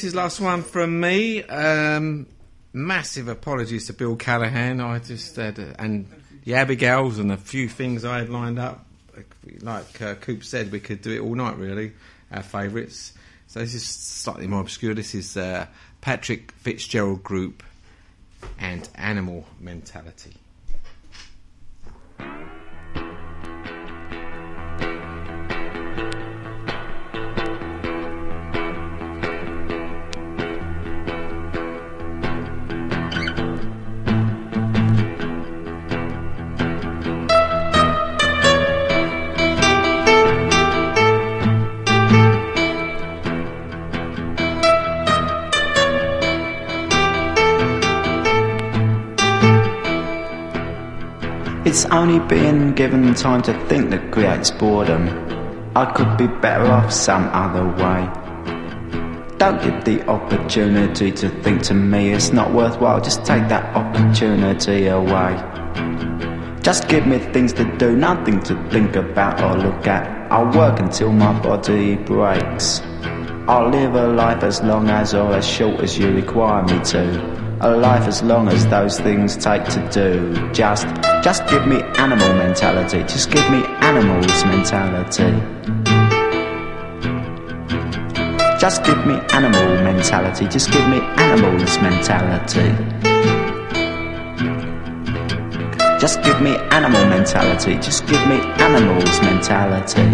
This 0.00 0.06
is 0.06 0.14
last 0.14 0.40
one 0.40 0.62
from 0.62 0.98
me. 0.98 1.42
Um, 1.42 2.26
massive 2.72 3.28
apologies 3.28 3.88
to 3.88 3.92
Bill 3.92 4.16
Callahan. 4.16 4.80
I 4.80 4.98
just 4.98 5.38
uh, 5.38 5.52
and 5.78 6.08
the 6.46 6.54
Abigails 6.54 7.18
and 7.18 7.30
a 7.30 7.36
few 7.36 7.68
things 7.68 8.02
I 8.02 8.20
had 8.20 8.30
lined 8.30 8.58
up. 8.58 8.86
Like 9.60 10.00
uh, 10.00 10.14
Coop 10.14 10.42
said, 10.42 10.72
we 10.72 10.80
could 10.80 11.02
do 11.02 11.12
it 11.12 11.18
all 11.20 11.34
night, 11.34 11.58
really. 11.58 11.92
Our 12.32 12.42
favourites. 12.42 13.12
So 13.48 13.60
this 13.60 13.74
is 13.74 13.84
slightly 13.84 14.46
more 14.46 14.62
obscure. 14.62 14.94
This 14.94 15.14
is 15.14 15.36
uh, 15.36 15.66
Patrik 16.00 16.50
Fitzgerald 16.52 17.22
Group 17.22 17.62
and 18.58 18.88
Animal 18.94 19.44
Mentality. 19.60 20.32
Being 52.30 52.72
given 52.74 53.12
time 53.12 53.42
to 53.42 53.52
think 53.66 53.90
that 53.90 54.12
creates 54.12 54.52
boredom. 54.52 55.08
I 55.74 55.84
could 55.92 56.16
be 56.16 56.28
better 56.28 56.66
off 56.66 56.92
some 56.92 57.28
other 57.32 57.66
way. 57.66 58.08
Don't 59.36 59.60
give 59.60 59.84
the 59.84 60.06
opportunity 60.08 61.10
to 61.10 61.28
think 61.42 61.62
to 61.62 61.74
me 61.74 62.12
it's 62.12 62.30
not 62.32 62.54
worthwhile, 62.54 63.00
just 63.00 63.24
take 63.24 63.48
that 63.48 63.74
opportunity 63.74 64.86
away. 64.86 65.34
Just 66.62 66.86
give 66.86 67.04
me 67.04 67.18
things 67.18 67.52
to 67.54 67.64
do, 67.78 67.96
nothing 67.96 68.40
to 68.44 68.54
think 68.70 68.94
about 68.94 69.42
or 69.42 69.58
look 69.60 69.88
at. 69.88 70.30
I'll 70.30 70.56
work 70.56 70.78
until 70.78 71.10
my 71.10 71.32
body 71.40 71.96
breaks. 71.96 72.80
I'll 73.48 73.70
live 73.70 73.96
a 73.96 74.06
life 74.06 74.44
as 74.44 74.62
long 74.62 74.88
as 74.88 75.14
or 75.14 75.34
as 75.34 75.44
short 75.44 75.80
as 75.80 75.98
you 75.98 76.14
require 76.14 76.62
me 76.62 76.78
to. 76.84 77.58
A 77.60 77.74
life 77.76 78.06
as 78.06 78.22
long 78.22 78.46
as 78.46 78.68
those 78.68 79.00
things 79.00 79.36
take 79.36 79.64
to 79.64 79.88
do. 79.90 80.52
Just, 80.52 80.86
just 81.22 81.46
give 81.48 81.66
me 81.66 81.82
animal 81.98 82.32
mentality. 82.34 83.00
Just 83.02 83.30
give 83.30 83.48
me 83.50 83.62
animals 83.82 84.44
mentality. 84.44 85.30
Just 88.58 88.84
give 88.84 89.06
me 89.06 89.14
animal 89.32 89.82
mentality. 89.84 90.46
Just 90.48 90.70
give 90.72 90.88
me 90.88 91.00
animals 91.18 91.78
mentality. 91.78 92.72
Just 96.00 96.22
give 96.22 96.40
me 96.40 96.56
animal 96.72 97.04
mentality. 97.06 97.74
Just 97.78 98.06
give 98.06 98.26
me 98.26 98.36
animals 98.58 99.20
mentality. 99.20 100.08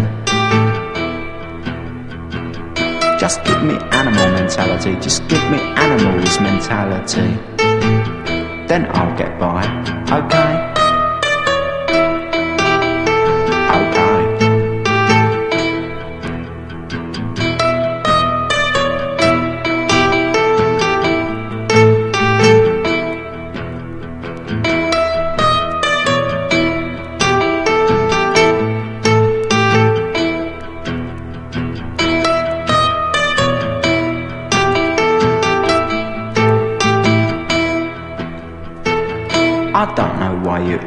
Just 3.17 3.43
give 3.45 3.63
me 3.63 3.75
animal 3.91 4.27
mentality. 4.31 4.95
Just 4.99 5.25
give 5.29 5.43
me 5.51 5.59
animals 5.79 6.39
mentality. 6.41 7.37
Then 8.67 8.85
I'll 8.93 9.17
get 9.17 9.39
by. 9.39 9.63
Okay? 10.11 10.76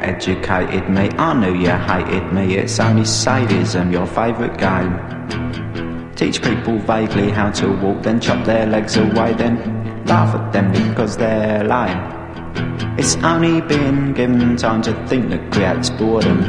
Educated 0.02 0.89
me. 0.89 1.10
I 1.18 1.35
knew 1.35 1.55
you 1.55 1.70
hated 1.70 2.32
me. 2.32 2.55
It's 2.56 2.81
only 2.81 3.05
sadism, 3.05 3.93
your 3.93 4.06
favourite 4.06 4.59
game. 4.59 6.10
Teach 6.14 6.43
people 6.43 6.78
vaguely 6.78 7.31
how 7.31 7.51
to 7.52 7.72
walk, 7.77 8.02
then 8.02 8.20
chop 8.20 8.44
their 8.44 8.66
legs 8.66 8.97
away, 8.97 9.32
then 9.35 10.05
laugh 10.06 10.35
at 10.35 10.52
them 10.52 10.70
because 10.72 11.16
they're 11.16 11.64
lame. 11.64 12.20
It's 12.98 13.16
only 13.16 13.60
been 13.62 14.12
given 14.12 14.56
time 14.56 14.82
to 14.82 14.93
think 15.06 15.31
that 15.31 15.52
creates 15.52 15.90
boredom. 15.90 16.40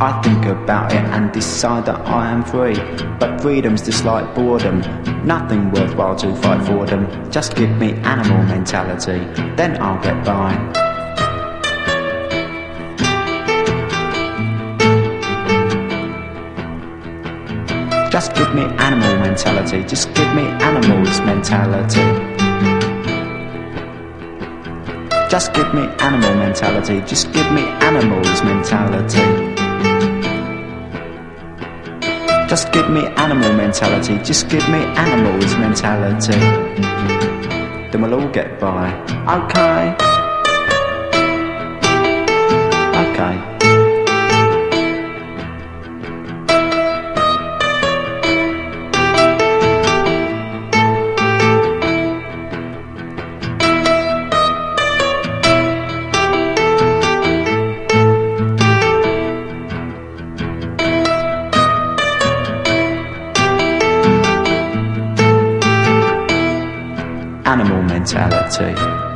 I 0.00 0.20
think 0.22 0.44
about 0.44 0.92
it 0.92 1.04
and 1.04 1.32
decide 1.32 1.86
that 1.86 2.00
I 2.06 2.30
am 2.30 2.44
free. 2.44 2.76
But 3.18 3.40
freedom's 3.40 3.82
just 3.82 4.04
like 4.04 4.34
boredom. 4.34 4.80
Nothing 5.26 5.70
worthwhile 5.72 6.16
to 6.16 6.34
fight 6.36 6.64
for 6.66 6.86
them. 6.86 7.32
Just 7.32 7.56
give 7.56 7.70
me 7.78 7.94
animal 7.94 8.44
mentality, 8.44 9.18
then 9.56 9.80
I'll 9.82 10.00
get 10.02 10.24
by. 10.24 10.87
Just 18.18 18.34
give 18.34 18.52
me 18.52 18.62
animal 18.62 19.16
mentality. 19.20 19.84
Just 19.84 20.12
give 20.12 20.34
me 20.34 20.42
animals 20.42 21.20
mentality. 21.20 22.02
Just 25.30 25.54
give 25.54 25.72
me 25.72 25.82
animal 26.00 26.34
mentality. 26.34 27.00
Just 27.06 27.32
give 27.32 27.48
me 27.52 27.62
animals 27.62 28.42
mentality. 28.42 29.22
Just 32.48 32.72
give 32.72 32.90
me 32.90 33.06
animal 33.06 33.52
mentality. 33.52 34.18
Just 34.24 34.48
give 34.48 34.68
me 34.68 34.80
animals 34.98 35.54
mentality. 35.54 36.40
Then 37.92 38.02
we'll 38.02 38.14
all 38.14 38.28
get 38.30 38.58
by. 38.58 38.90
Okay. 39.38 39.94
Okay. 43.12 43.47
Mentality. 68.14 69.07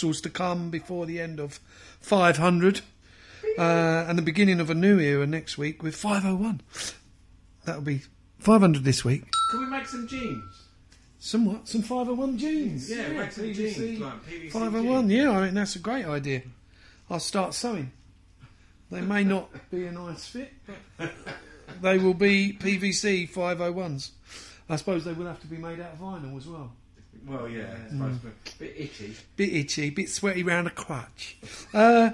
To 0.00 0.30
come 0.30 0.70
before 0.70 1.06
the 1.06 1.20
end 1.20 1.38
of 1.38 1.60
500, 2.00 2.80
uh, 3.58 3.62
and 4.08 4.16
the 4.18 4.22
beginning 4.22 4.60
of 4.60 4.70
a 4.70 4.74
new 4.74 4.98
era 4.98 5.26
next 5.26 5.58
week 5.58 5.82
with 5.82 5.94
501. 5.94 6.60
That'll 7.64 7.82
be 7.82 8.02
500 8.38 8.84
this 8.84 9.04
week. 9.04 9.24
Can 9.50 9.60
we 9.60 9.66
make 9.66 9.86
some 9.86 10.08
jeans? 10.08 10.66
Some 11.18 11.44
what? 11.44 11.68
Some 11.68 11.82
501 11.82 12.38
jeans. 12.38 12.90
Yeah, 12.90 13.08
make 13.08 13.32
some 13.32 13.52
jeans, 13.52 14.00
like 14.00 14.26
PVC 14.26 14.50
501, 14.52 15.08
jeans. 15.08 15.22
yeah, 15.22 15.30
I 15.38 15.42
think 15.42 15.54
that's 15.54 15.76
a 15.76 15.80
great 15.80 16.06
idea. 16.06 16.42
I'll 17.10 17.20
start 17.20 17.52
sewing. 17.54 17.92
They 18.90 19.02
may 19.02 19.22
not 19.24 19.50
be 19.70 19.84
a 19.86 19.92
nice 19.92 20.26
fit, 20.26 20.52
but 20.96 21.12
they 21.82 21.98
will 21.98 22.14
be 22.14 22.56
PVC 22.58 23.30
501s. 23.30 24.10
I 24.68 24.76
suppose 24.76 25.04
they 25.04 25.12
will 25.12 25.26
have 25.26 25.40
to 25.40 25.46
be 25.46 25.56
made 25.58 25.80
out 25.80 25.92
of 25.92 25.98
vinyl 25.98 26.36
as 26.36 26.46
well. 26.46 26.72
Well, 27.26 27.48
yeah, 27.48 27.60
it's 27.84 27.92
Mm. 27.92 27.98
supposed 27.98 28.22
to 28.22 28.28
a 28.28 28.58
bit 28.58 28.74
itchy. 28.78 29.14
Bit 29.36 29.52
itchy, 29.54 29.90
bit 29.90 30.08
sweaty 30.10 30.42
round 30.42 30.66
the 30.66 30.70
crotch. 30.70 31.36
Uh, 31.74 32.10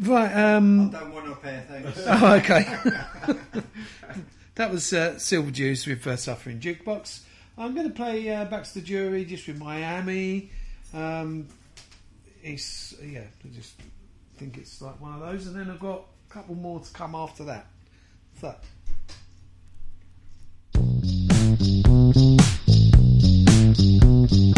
right, 0.00 0.32
um. 0.32 0.88
I 0.94 0.98
don't 1.00 1.12
want 1.14 1.30
a 1.30 1.34
pair, 1.36 1.64
thanks. 1.68 2.02
Oh, 2.06 2.34
okay. 2.34 3.62
that 4.54 4.70
was 4.70 4.92
uh, 4.92 5.18
Silver 5.18 5.50
Jews 5.50 5.86
with 5.86 6.06
uh, 6.06 6.16
Suffering 6.16 6.58
Jukebox. 6.60 7.20
I'm 7.58 7.74
going 7.74 7.88
to 7.88 7.94
play 7.94 8.28
uh, 8.34 8.44
Baxter 8.46 8.80
Dury 8.80 9.26
just 9.26 9.46
with 9.46 9.58
Miami. 9.58 10.50
Um, 10.94 11.46
it's, 12.42 12.94
yeah, 13.02 13.20
I 13.44 13.48
just 13.54 13.74
think 14.36 14.56
it's 14.58 14.80
like 14.82 15.00
one 15.00 15.14
of 15.14 15.20
those. 15.20 15.46
And 15.46 15.56
then 15.56 15.70
I've 15.70 15.80
got 15.80 16.04
a 16.28 16.32
couple 16.32 16.54
more 16.54 16.80
to 16.80 16.92
come 16.92 17.14
after 17.14 17.44
that. 17.44 17.66
So. 18.40 18.54
Mm-hmm. 24.28 24.55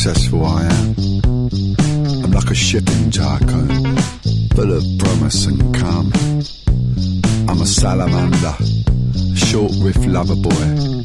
Successful 0.00 0.46
I 0.46 0.62
am. 0.62 0.94
I'm 2.24 2.30
like 2.30 2.50
a 2.50 2.54
ship 2.54 2.88
shipping 2.88 3.10
tycoon, 3.10 3.96
full 4.54 4.72
of 4.72 4.82
promise 4.98 5.44
and 5.44 5.74
calm. 5.74 6.10
I'm 7.46 7.60
a 7.60 7.66
salamander, 7.66 8.56
a 8.58 9.36
short 9.36 9.72
riff 9.82 10.02
lover 10.06 10.36
boy, 10.36 11.02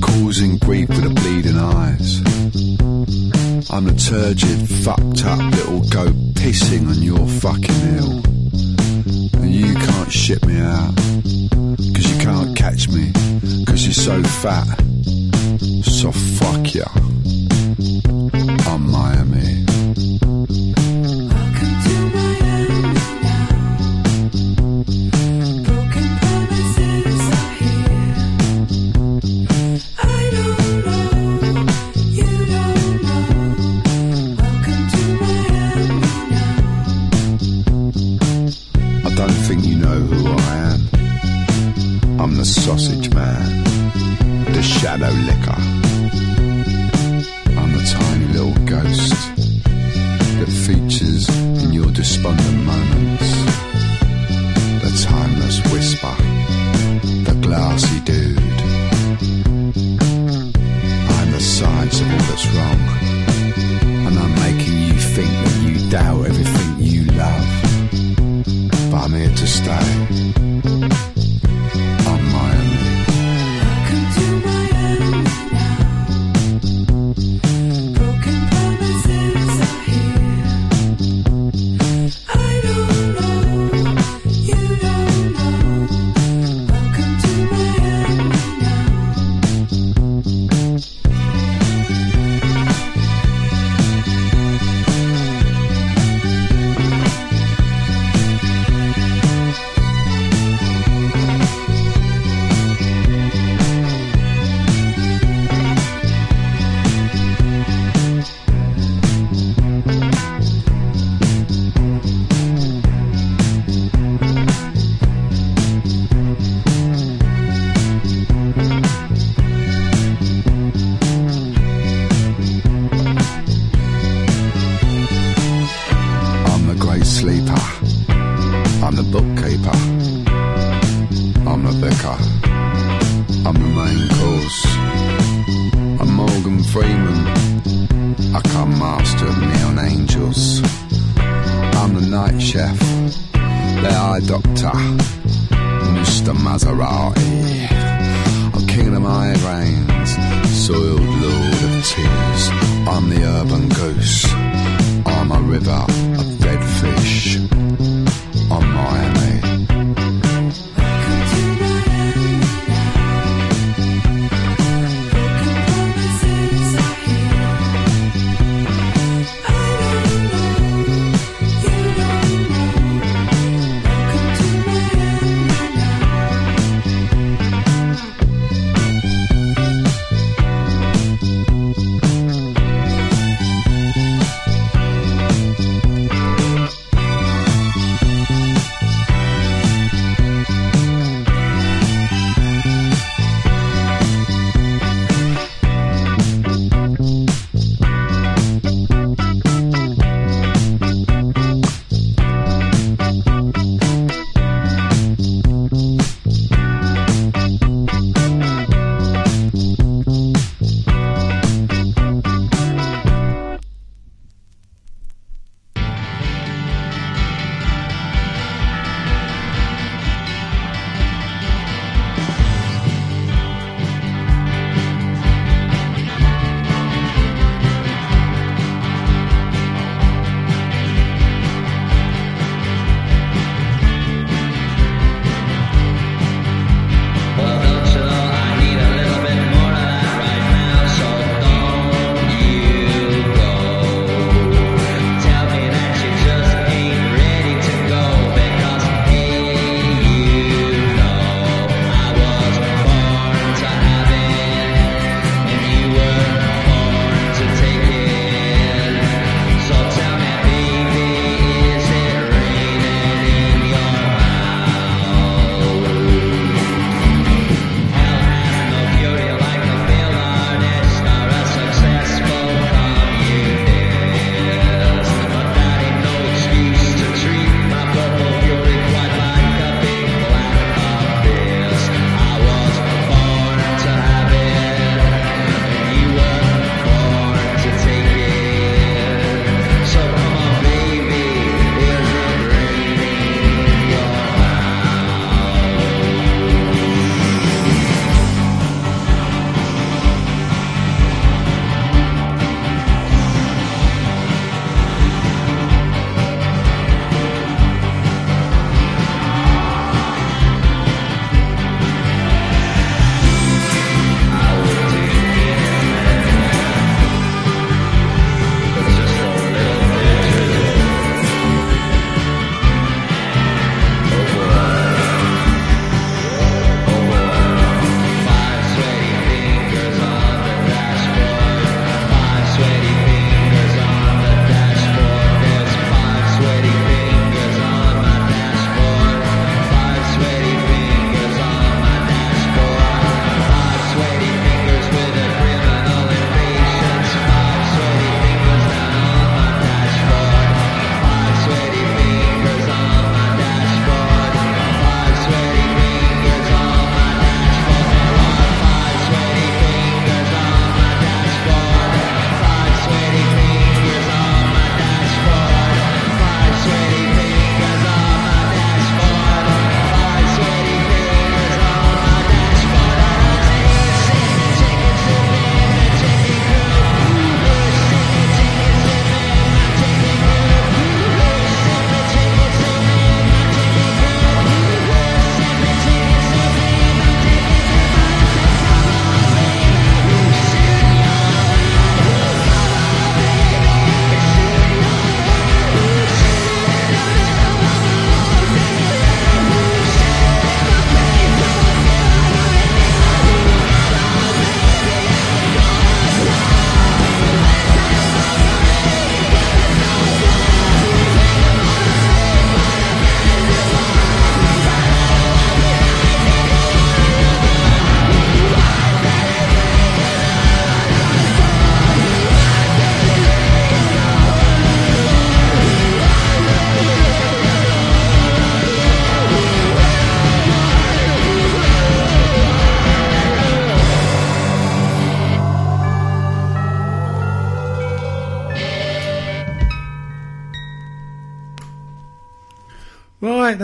causing 0.00 0.56
grief 0.56 0.88
with 0.88 1.02
the 1.02 1.12
bleeding 1.20 1.58
eyes. 1.58 2.20
I'm 3.70 3.84
the 3.84 3.92
turgid, 3.92 4.66
fucked 4.82 5.26
up 5.26 5.40
little 5.52 5.80
goat 5.90 6.16
pissing 6.32 6.88
on 6.88 7.02
your 7.02 7.26
fucking 7.42 7.80
hill. 7.92 8.22
And 9.42 9.54
you 9.54 9.74
can't 9.74 10.10
ship 10.10 10.46
me 10.46 10.58
out, 10.58 10.96
cause 10.96 12.10
you 12.10 12.18
can't 12.24 12.56
catch 12.56 12.88
me, 12.88 13.12
cause 13.66 13.84
you're 13.84 13.92
so 13.92 14.22
fat. 14.22 14.68
So 15.84 16.12
fuck 16.12 16.74
ya. 16.74 17.17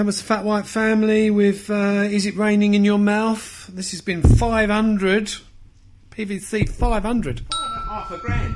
That 0.04 0.08
was 0.08 0.20
Fat 0.20 0.44
White 0.44 0.66
Family 0.66 1.30
with 1.30 1.70
uh, 1.70 2.04
Is 2.10 2.26
It 2.26 2.36
Raining 2.36 2.74
in 2.74 2.84
Your 2.84 2.98
Mouth? 2.98 3.70
This 3.72 3.92
has 3.92 4.02
been 4.02 4.20
500. 4.20 5.32
PVC 6.10 6.68
500. 6.68 7.46
Half 7.88 8.10
a 8.10 8.18
grand. 8.18 8.54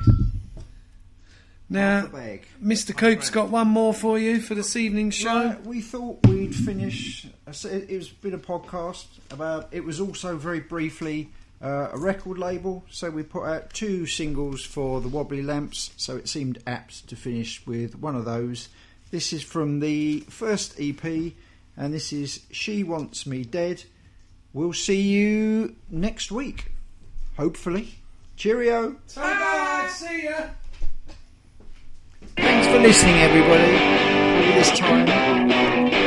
Now, 1.70 2.06
bag. 2.08 2.46
Mr. 2.62 2.94
Coop's 2.94 3.30
got 3.30 3.48
one 3.48 3.68
more 3.68 3.94
for 3.94 4.18
you 4.18 4.42
for 4.42 4.54
this 4.54 4.76
evening's 4.76 5.14
show. 5.14 5.46
Right, 5.46 5.64
we 5.64 5.80
thought 5.80 6.18
we'd 6.26 6.54
finish. 6.54 7.24
It 7.46 7.96
was 7.96 8.10
been 8.10 8.34
a 8.34 8.38
podcast 8.38 9.06
about. 9.30 9.68
It 9.72 9.84
was 9.84 10.00
also 10.00 10.36
very 10.36 10.60
briefly 10.60 11.30
uh, 11.62 11.88
a 11.92 11.98
record 11.98 12.36
label, 12.36 12.84
so 12.90 13.08
we 13.08 13.22
put 13.22 13.44
out 13.44 13.72
two 13.72 14.04
singles 14.04 14.66
for 14.66 15.00
the 15.00 15.08
Wobbly 15.08 15.40
Lamps. 15.40 15.92
So 15.96 16.18
it 16.18 16.28
seemed 16.28 16.58
apt 16.66 17.08
to 17.08 17.16
finish 17.16 17.66
with 17.66 17.96
one 17.96 18.16
of 18.16 18.26
those. 18.26 18.68
This 19.10 19.32
is 19.32 19.42
from 19.42 19.80
the 19.80 20.20
first 20.28 20.78
EP, 20.78 21.32
and 21.76 21.94
this 21.94 22.12
is 22.12 22.40
"She 22.50 22.84
Wants 22.84 23.26
Me 23.26 23.42
Dead." 23.44 23.84
We'll 24.52 24.72
see 24.72 25.00
you 25.00 25.76
next 25.90 26.30
week, 26.30 26.72
hopefully. 27.36 27.94
Cheerio. 28.36 28.96
Bye, 29.14 29.88
see 29.92 30.24
ya. 30.24 30.48
Thanks 32.36 32.66
for 32.68 32.78
listening, 32.78 33.16
everybody. 33.16 33.72
All 34.46 34.54
this 34.54 34.78
time. 34.78 35.97